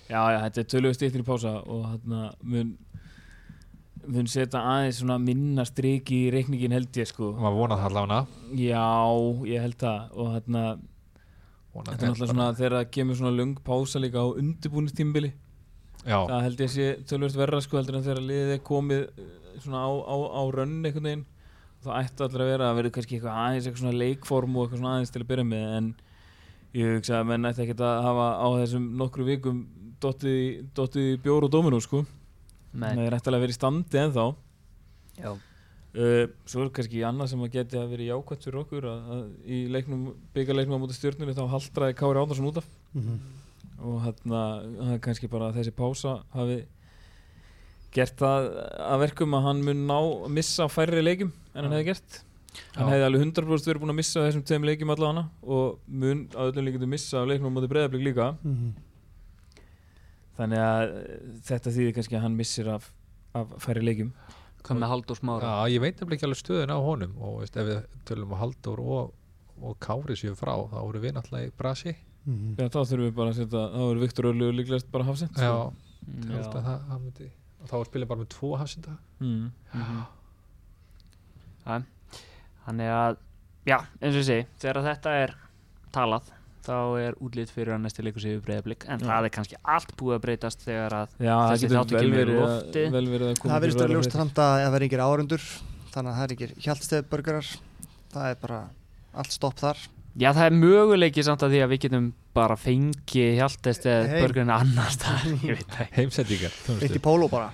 [0.08, 2.76] já, já þetta er tölvöð stýttir í pása og hérna mun
[4.08, 7.90] mun setja aðeins svona minna strik í reikningin held ég sko og maður vonað það
[7.90, 8.20] allavega
[8.62, 8.86] Já,
[9.50, 10.62] ég held það og hérna
[11.74, 15.32] vonað þetta er náttúrulega svona þegar það kemur svona lung pása líka á undirbúnistímbili
[16.04, 19.34] það held ég sé tölvöld verra sko heldur en þegar liðið er komið eh,
[19.64, 21.26] svona á, á, á rönn einhvern veginn
[21.84, 24.80] þá ættu allir að vera að verður kannski eitthvað aðeins eitthvað svona leikform og eitthvað
[24.82, 25.90] svona aðeins til að byrja með en
[26.78, 29.60] ég hugsa að menn ætti ekkert að hafa á þessum nokkru vikum
[30.02, 32.04] dottið í- dottið í bjór og dóminó sko
[32.72, 32.90] Nei.
[32.94, 34.26] það er eftirlega að vera í standi ennþá
[35.18, 35.30] Já.
[35.32, 39.22] uh, svo er kannski annað sem að geti að vera jákvæmt fyrir okkur að, að
[39.48, 40.02] í leiknum,
[40.36, 43.18] byggarleiknum á móti stjórnunni þá haldraði Kári Ándarsson út af Mhm.
[43.78, 44.42] og hérna
[44.78, 46.64] það er kannski bara þessi pása hafi
[47.94, 48.48] gert það
[48.84, 52.18] að verkum að hann mun ná að missa færri leikum en hann hefði gert.
[52.74, 52.92] Hann Já.
[52.94, 56.68] hefði alveg 100% verið búin að missa þessum tveim leikum allavega og mun að öllum
[56.68, 58.30] líkjum missa af leiknum á móti breyðablík líka.
[58.42, 58.74] Mhm.
[60.38, 62.84] þannig að eh, þetta þýðir kannski að hann missir af,
[63.34, 64.12] af færri leikum
[64.62, 65.48] hvað með Halldór Smára?
[65.48, 68.40] Já, ég veit nefnilega ekki alveg stöðun á honum og veist, ef við tölum á
[68.42, 69.12] Halldór og,
[69.62, 71.94] og Kári séu frá þá voru við náttúrulega í brasi.
[72.28, 72.54] Mhm.
[72.58, 75.52] Já, þá þurfum við bara að setja, þá er Viktor Örlu líklegast bara hafsend já,
[76.08, 77.28] ég held að það, það myndi
[77.62, 79.50] og þá var spilið bara með tvo hafsenda mm.
[79.74, 80.00] Mhm.
[81.68, 81.82] Já,
[82.68, 83.16] Þannig að,
[83.68, 85.32] já, eins og ég segi þegar þetta er
[85.94, 86.26] talað
[86.68, 89.06] þá er útlýtt fyrir að næsti leikur við breyðablík en Já.
[89.08, 93.62] það er kannski allt búið að breytast þegar að Já, Þessi verið að koma Það
[93.64, 94.18] verðist til að ljóst fréttir.
[94.20, 95.46] samt að það verður engir árundur
[95.94, 97.52] þannig að það er ekki hjálpsteðburgarar
[98.12, 98.60] það er bara
[99.22, 99.80] allt stopp þar
[100.18, 104.50] Já, það er möguleiki samt að því að við getum bara fengið hjáltest eða börgurinn
[104.50, 105.94] annars þar, ég veit það ekki.
[106.00, 107.50] heimsendingar eitt í póló bara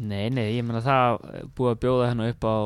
[0.00, 2.56] Nei, nei, ég meina það er búið að bjóða hennu upp á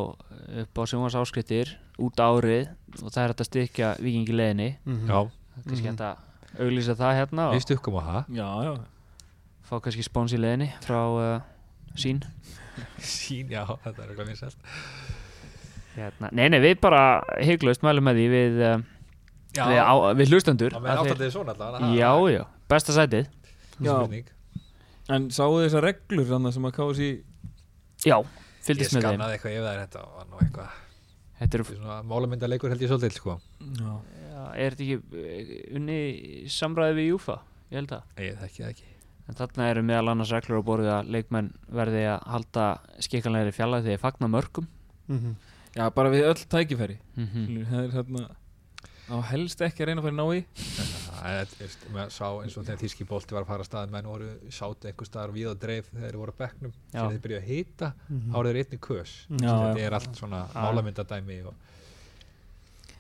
[0.61, 1.73] upp á sjónvars áskrittir
[2.03, 2.71] út árið
[3.03, 5.11] og það er hægt að styrkja vikingi leðinni Mhm.
[5.11, 5.19] já,
[5.67, 5.91] kannski Mhm.
[5.91, 8.73] hægt að auglýsa það hérna við stukkum á það Já, já
[9.71, 11.41] fá kannski spóns í leðinni frá uh,
[11.95, 12.23] sín
[12.99, 14.57] sín, já, þetta er eitthvað vinsælt
[15.97, 16.31] hérna.
[16.33, 17.03] Nei, nei, við bara
[17.43, 18.83] hygglust mælum með því við, uh,
[19.55, 20.77] við, á, við hlustendur.
[20.77, 21.91] Svona allavega.
[21.97, 23.27] Já, já, besta sætið.
[23.81, 23.97] Já.
[25.11, 27.09] En sáu þessar reglur þannig sem að KSI
[28.07, 29.09] Já, ég fylgdist með þeim.
[29.09, 30.79] skannaði eitthvað yfir það þetta var nú eitthvað
[31.41, 33.35] Þetta er svona málamyndaleikur held ég svolítið sko.
[33.81, 33.93] Já,
[34.61, 35.99] er þetta ekki eh, unni
[36.53, 37.37] samræði við Júfa?
[37.71, 38.89] Ég held að ég þekki það ekki.
[39.31, 41.49] En þarna eru meðal annars reglur á borðið að leikmenn
[41.81, 42.67] verði að halda
[43.07, 44.69] skikkanlegri fjalla þegar þeir fagna mörgum.
[45.09, 45.35] Mhm.
[45.79, 46.99] já bara við öll tækifæri.
[47.17, 48.29] Mm Það er hérna
[49.11, 50.41] á helst ekki að reyna að fara í ná í
[51.21, 54.29] Það er, sá eins og þegar þíski bolti var að fara að stað menn voru
[54.57, 57.01] sátu einhver staðar við og dreif þegar þeir voru á bekknum Já.
[57.01, 58.31] þegar þeir byrjuðu að hita Mhm.
[58.31, 59.87] þá eru þeir einni kös Já, þetta já.
[59.87, 61.55] er allt svona málamyndadæmi og...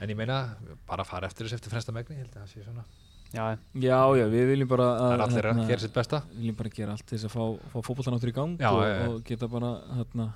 [0.00, 0.40] en ég meina
[0.88, 2.84] bara fara eftir þessu eftir fremsta megni að
[3.30, 3.44] Já,
[3.78, 6.56] Já, já, við viljum bara að er allir að hérna, gera sitt besta Við viljum
[6.58, 9.04] bara gera allt til þess að fá, fá fótboltanáttur í gang Já, og, já, já.
[9.08, 10.26] og geta bara hérna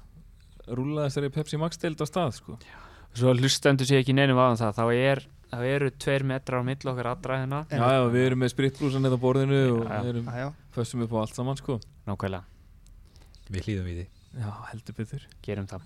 [0.79, 2.55] rúla þessari Pepsi Max deild á stað sko.
[3.19, 5.25] svo hlustendur sé ekki neinum aðan það þá er,
[5.59, 7.61] það eru tveir metrar á milli okkar allra hérna.
[7.71, 10.01] En- Já, já, við erum með spritbrúsan hérna á borðinu og Já, já.
[10.03, 10.29] við erum
[10.75, 11.79] fössum upp á allt saman sko.
[12.07, 12.45] Nákvæmlega,
[13.51, 14.07] við hlýðum í því.
[14.41, 15.27] Já, heldur betur.
[15.47, 15.83] Gerum það.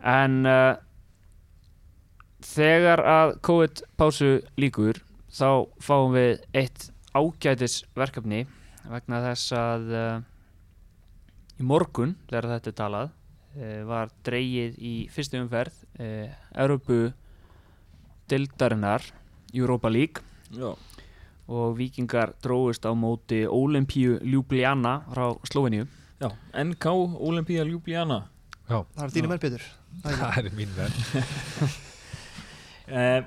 [0.00, 0.76] En uh,
[2.40, 5.00] þegar að COVID pásu líkur
[5.30, 5.48] þá
[5.84, 8.44] fáum við eitt ágætis verkefni
[8.90, 10.20] vegna þess að uh,
[11.60, 17.10] í morgun þegar þetta er talað uh, var dreigið í fyrstu umferð uh, Európu
[18.30, 19.04] dildarinnar
[19.54, 20.22] Europa League.
[20.54, 20.74] Já,
[21.50, 25.88] og vikingar dróðust á móti Olympíu Ljubljana frá Sloveníu
[26.20, 26.86] já NK
[27.18, 28.22] Olympia Ljubljana.
[28.70, 29.66] Já, Það er þínu menn Pétur.
[30.04, 30.98] Það er mín verð
[33.00, 33.22] eh,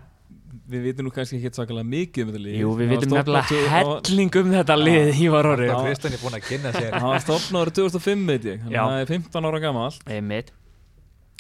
[0.70, 2.56] Við vitum nú kannski ekki svakalega mikið um þetta lið.
[2.62, 6.38] Jú, við vitum nefnilega helling um þetta lið í var orði Þá Kristján er búin
[6.38, 8.62] að kynna sér Það var stofnað árið 2005 veit ég.
[8.62, 9.90] Þannig að það er 15 ára gammal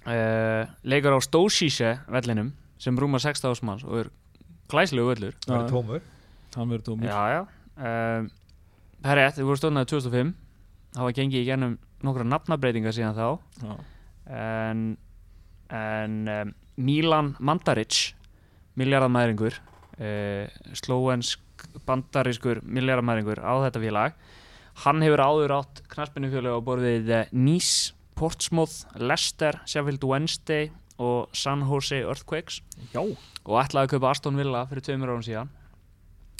[0.03, 2.51] uh, Leikur á Stósíse vellinum
[2.83, 4.11] sem rúmar 6.000 manns og er
[4.71, 5.35] glæslegu völlur.
[5.45, 6.07] Það er tómur.
[6.55, 7.09] Hann verður tómur.
[7.09, 7.43] Já, já.
[7.73, 8.31] Um,
[9.03, 10.27] Það er rétt, við vorum stofnaði 2005
[10.93, 11.71] Það var gengið í gennum
[12.05, 13.25] nokkra nafnabreitingar síðan þá.
[13.63, 13.73] Já.
[14.37, 14.83] en,
[15.73, 18.13] en um, Milan Mandaric
[18.79, 20.45] miljardamæringur uh,
[20.77, 24.15] slóensk bandarískur milljaramæringur á þetta félag.
[24.83, 30.69] Hann hefur áður átt knaspinufjölu á borðið uh, Nice, Portsmouth Leicester, Sheffield Wednesday
[31.01, 32.61] og San Jose Earthquakes.
[32.93, 33.01] Já.
[33.01, 35.51] Og ætlaði að kaupa Aston Villa fyrir tveimur árum síðan.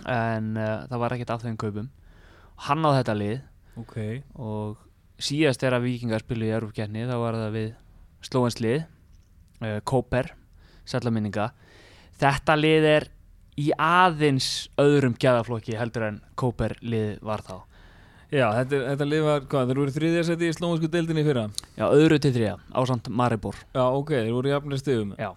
[0.10, 1.89] En uh, það var ekkert af þeim kaupum.
[2.68, 3.38] Hann á þetta lið.
[3.82, 3.97] Ok.
[4.38, 4.78] Og
[5.24, 7.70] síðast þegar vikingar spilu í Európkjarni þá var það við
[8.24, 10.34] slóens lið uh, Kóper,
[10.89, 11.51] sætlaminninga
[12.22, 13.10] þetta lið er
[13.60, 14.49] í aðeins
[14.82, 17.56] öðrum gæðaflokki heldur en Kóper lið var þá
[18.34, 21.43] Já, þetta, þetta lið var, hvað, þeir voru þriðjarsæti í slómansku deildinni í fyrra?
[21.77, 23.59] Já, öðru til þrija, ásand Maribor.
[23.75, 25.11] Já, ok, þeir voru jafnir stigum.
[25.21, 25.29] Já.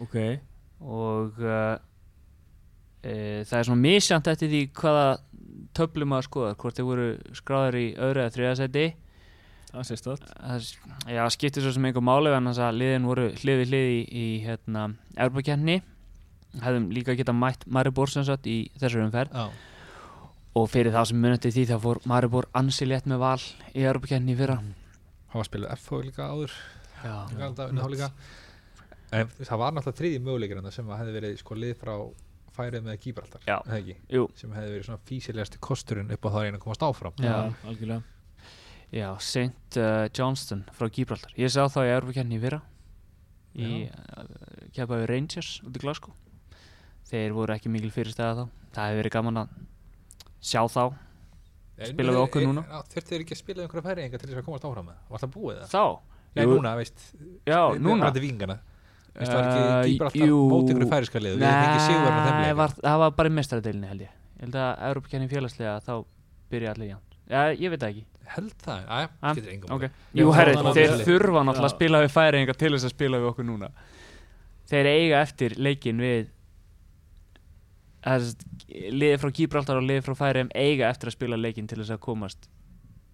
[0.00, 0.16] Ok.
[0.80, 1.76] Og uh,
[3.04, 3.12] e,
[3.44, 5.04] það er svona misjant eftir því hvaða
[5.76, 8.88] töflum að skoða, hvort þeir voru skráður í öðru eða þriða seti
[9.70, 10.68] Það sést það
[11.14, 13.98] já, skiptir svo sem einhver máli en þess að liðin voru hlið við hlið í,
[14.02, 15.76] í hérna, Erbakjarni
[16.58, 19.36] hefðum líka geta mætt Maribor sem sagt í þessari umferð.
[19.36, 19.69] Já,
[20.58, 23.42] og fyrir það sem munandi því þá fór Maribor ansi létt með val
[23.74, 23.84] í
[24.32, 24.58] í fyrra.
[24.60, 26.56] Hann var að spila FH líka áður.
[27.00, 28.10] Já, Galda, unna, líka.
[29.14, 31.94] En það var náttúrulega þriði möguleikir þarna sem hefði verið sko lið frá
[32.54, 32.98] færið með
[33.46, 33.96] eða ekki,
[34.38, 37.22] sem hefði verið svona físilegasti kosturinn upp á það að reyna að komast áfram.
[37.22, 37.36] Já.
[37.70, 38.02] algjörlega.
[38.90, 39.78] Já, St.
[39.78, 41.92] Uh, Johnston frá Gibraltar, ég sá þá í
[42.34, 42.58] í fyrra
[43.54, 44.24] í uh,
[44.74, 46.14] kepaði Rangers út í Glasgow.
[47.10, 48.58] Þeir voru ekki mikil fyrirstæða þá.
[48.74, 49.54] Það hefði verið gaman að
[50.40, 50.84] sjá þá.
[51.90, 52.62] Spila við okkur núna?
[52.92, 55.30] Þurftu þeir ekki að spila einhverja færinga til þess að komast áfram með Var það
[55.36, 55.70] búið það?
[55.72, 55.84] þá,
[56.36, 56.50] Nei, Jú.
[56.54, 57.06] núna, veist
[57.48, 58.10] já, núna.
[58.10, 58.56] Þetta vingana
[59.10, 60.36] Veist, var ekki Uh, Gíbraltar jú.
[60.50, 63.34] móti einhverju færiska lið Við hefum ekki sigur Nei, leik var, það var bara í
[63.38, 64.12] mestaradeilinu held ég.
[64.36, 65.92] Ég held að Európa-kenni félagslega þá
[66.52, 68.04] byrja allir ján Já, ég veit það ekki.
[68.30, 69.90] Held það, aðja, Ah, getur engum okay.
[70.20, 73.28] Jú, herri, að þeir þurfa náttúrulega að spila við færinga til þess að spila við
[73.32, 73.68] okkur núna.
[74.70, 76.28] Þeir eiga eftir leikin við að
[78.06, 82.04] liðið frá Gibraltar og liðið frá færiðum eiga eftir að spila leikin til þess að
[82.04, 82.48] komast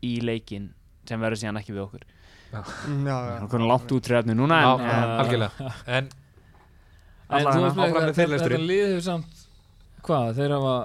[0.04, 0.70] í leikin
[1.06, 2.06] sem verður síðan ekki við okkur.
[2.52, 3.32] Mm, já, já.
[3.32, 5.72] Það er konar langt út trefni núna Já, en, já, en, algjörlega.
[5.86, 6.10] En
[7.26, 9.42] þetta lið hefur samt
[10.06, 10.76] Hvað, þeir hafa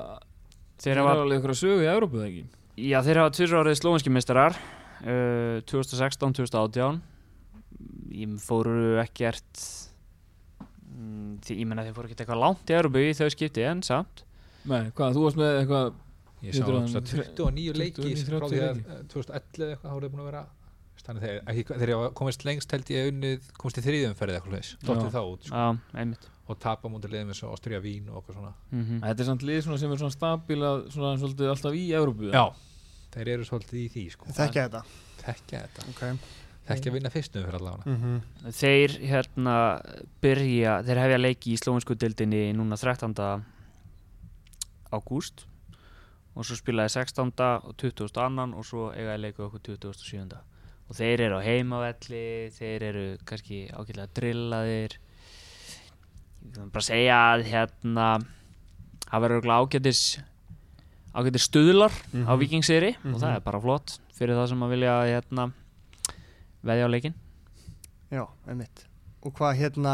[0.81, 2.43] Þeir hafa alveg ykkur að sögu í Európu eða ekki?
[2.81, 6.99] Já, þeir hafa tvisra árið slóinski meistarar uh, 2016-2018
[8.17, 9.65] Ég fóru ekkert
[10.91, 13.81] mm, því, Ég menna þeir fóru ekkert eitthvað langt í Európu í þau skipti en
[13.87, 14.23] samt.
[14.69, 15.93] Nei, hvað, þú varst með eitthvað
[16.41, 18.89] Ég sá um hann- 29 leiki 29, frá 30 því að leiki.
[18.89, 20.43] eh, 2011 eitthvað voru búin að vera
[21.01, 25.13] Þannig ekki, þeir komist lengst held ég unnið komist í þriðumferði eitthvað leis Dóttir Já.
[25.15, 26.27] þá út sko, Já, einmitt.
[26.51, 28.51] Og tapa mútið liðum eins og Ástríða Vín og okkur svona.
[28.71, 32.29] Mm Þetta er samt lið svona sem er svona stabíla svona svolítið alltaf í Európu
[32.33, 32.43] Já,
[33.15, 34.25] þeir eru svolítið í því sko.
[34.29, 34.83] Þekkja þetta.
[35.25, 36.17] Þekkja þetta
[36.61, 39.55] Ok Þekkja að vinna fyrstum fyrir allavega mm Þeir hérna
[40.21, 43.15] byrja Þeir hefja leiki í slóinsku dildinni núna 13.
[44.91, 45.45] ágúst
[46.35, 47.31] og svo spilaði 16.
[47.67, 48.07] og 20.
[48.23, 50.37] annan og svo eiga að leika okkur 27.
[50.87, 52.21] og þeir eru á heimavelli
[52.55, 58.07] þeir eru kannski ágætlega drillaðir ég kan bara segja að hérna
[59.09, 60.03] það verður örugglega ágætis
[61.15, 62.39] ágætis stuðlar á Mhm.
[62.39, 63.19] vikingseri og Mhm.
[63.19, 65.51] það er bara flott fyrir það sem að vilja hérna
[66.65, 67.13] veðja á leikin
[68.11, 68.85] Já, einmitt.
[69.23, 69.91] Og hvað hérna,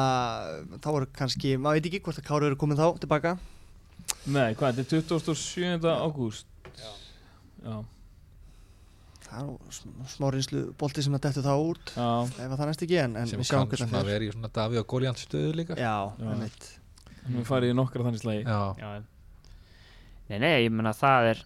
[0.81, 3.35] þá voru kannski, maður veit ekki hvort að Kári eru komin þá tilbaka.
[4.31, 5.85] Nei, hvað, þetta er 27.
[5.85, 6.47] ágúst.
[6.79, 6.89] Já.
[7.67, 7.75] Já,
[9.27, 12.53] Það er nú sm- smá reynslu bolti sem að dettu þá út já, ef að
[12.61, 14.11] það næst ekki en, en sem við sjáum kann hvernig svona það fer.
[14.13, 15.75] verið í svona Davíð og Góliant stöðu líka.
[15.75, 16.29] Já, Já.
[16.31, 16.67] einmitt.
[17.33, 18.45] Nú farið í nokkra þannig slagi.
[18.47, 18.91] Já, Já,
[20.31, 21.41] nei, nei, ég meina það er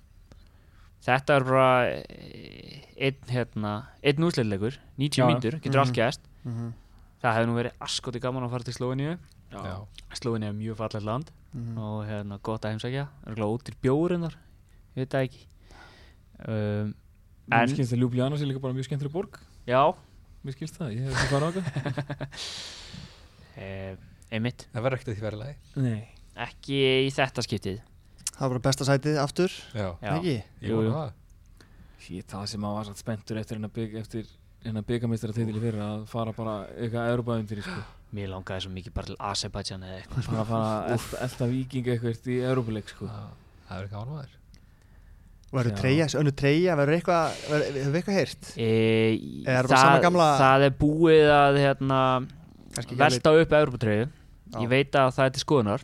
[1.06, 3.74] þetta er bara eh, einn hérna,
[4.04, 5.28] einn úsleitleikur 90 Já.
[5.28, 5.86] mínútur, getur Mhm.
[5.86, 6.74] allt gæst mm
[7.22, 9.18] það hefði nú verið askoti gaman að fara til Slóiníu
[9.52, 9.76] já,
[10.18, 11.78] Slóiníu er mjög fallet land -hmm.
[11.78, 13.08] og hérna gott að heimsækja.
[13.38, 14.36] Út til bjórinnar,
[14.96, 15.46] ég veit það ekki.
[16.48, 16.96] Um,
[17.52, 19.40] Mér En- skilst að Ljúblíana sé líka bara mjög skemmtileg borg.
[19.68, 19.94] Já.
[20.46, 21.64] Mér skilst það, ég hef það
[23.58, 23.96] eh,
[24.32, 25.56] einmitt, það verður ekkert að því verið lagi.
[25.76, 26.08] Nei.
[26.36, 26.78] Ekki
[27.08, 27.82] í þetta skiptið
[28.42, 30.32] Það var bara besta sætið aftur, ekki?
[30.34, 30.78] ég Jú, jú.
[30.80, 31.12] vona það
[32.02, 34.30] Shit, það sem maður var satt spenntur eftir hennar bygg eftir
[34.66, 37.84] hennar byggamistara titili fyrir að fara bara eitthvað Európa-undir sko.
[38.18, 41.50] mér langaði svo mikið bara til Azerbaijan eða eitthvað bara að fara að elta, elta
[41.54, 43.06] viking eitthvað í Európa-leik sko.
[43.12, 43.22] Já,
[43.70, 44.38] Það er ekki ánvæður
[45.52, 48.52] Verður treyja, önnu treyja, verður eitthvað, verður, hefur eitthvað heyrt?
[48.56, 48.68] E,
[49.52, 52.02] Er bara sama gamla- það er búið að hérna,
[53.06, 54.06] velta upp Európa-treyju
[54.62, 55.84] ég veit að það er til skoðunar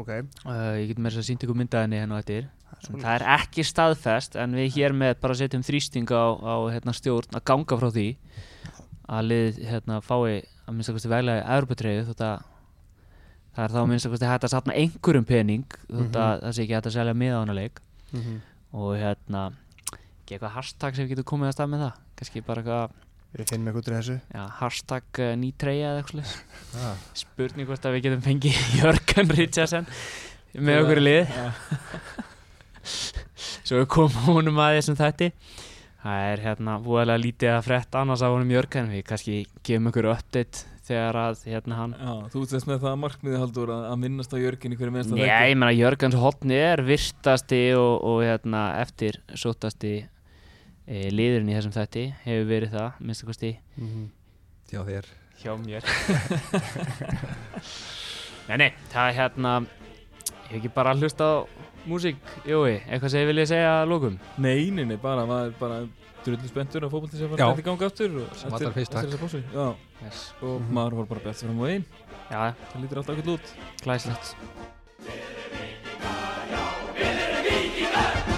[0.00, 0.08] Ok,
[0.46, 2.46] uh, ég get með þess að sýnt ykkur myndaðinni henni og eftir
[2.80, 3.02] Svona.
[3.04, 7.36] það er ekki staðfest en við hér með bara setjum þrýsting á, á hérna, stjórn
[7.36, 8.06] að ganga frá því
[9.10, 12.46] að lið hérna, fái að minnst að kosti veglega Európa-treyju þótt að
[13.50, 16.20] það er þá minnst að hægt að satna einhverjum pening þótt Mhm.
[16.22, 17.80] að það sé ekki hægt að selja miða á hana leik
[18.12, 18.40] Mhm.
[18.72, 19.42] og hérna
[20.24, 22.90] ekki eitthvað hashtag sem við getum komið að stað með það kannski bara eitthvað
[23.30, 24.16] Við finnum eitthvað úr þessu.
[24.34, 26.32] Já, hashtag uh, ný treyja eða eitthvað
[26.82, 29.90] ah, spurning hvort að við getum fengið Jörgen Richardson
[30.58, 31.36] með okkur í lið.
[33.68, 35.30] Svo við komum honum að þessum þætti.
[36.00, 38.90] Það er hérna búiðlega lítið að frétta annars af honum Jörgen.
[38.90, 43.40] Við kannski gefum ykkur update þegar að hérna hann Já, þú veist með það markmiði
[43.40, 46.82] haldur að, að minnast á Jörgen í hverju minnsta Nei, ég meina Jörgens hotni er
[46.86, 49.94] virtasti og, og hérna, eftir sótasti
[50.90, 53.52] e, liðurinn í þessum þætti hefur verið það, minnst að kosti.
[53.78, 54.06] Mm -hmm.
[54.70, 55.10] Já þér.
[55.40, 55.82] Hjá mér.
[58.50, 59.50] Nei, nei, það er hérna
[60.50, 61.46] Ég hef ekki bara hlust á
[61.86, 65.58] músík, júi, eitthvað sem ég vilja segja að lókum Nei, nei, nei, bara, maður er
[65.60, 65.76] bara
[66.24, 69.38] drullin spenntur og fókbóltið sem var hægt í gangi áttur sem allar fyrst takk.
[69.54, 69.68] Já,
[70.02, 70.24] yes.
[70.40, 70.72] og mm -hmm.
[70.80, 71.84] maður var bara bett fram á einn
[72.30, 73.54] Já, það lítir alltaf ekkert lút.
[73.82, 74.36] Glæslegt
[75.06, 76.64] Við erum vikingar, já,
[76.94, 78.29] við erum vikingar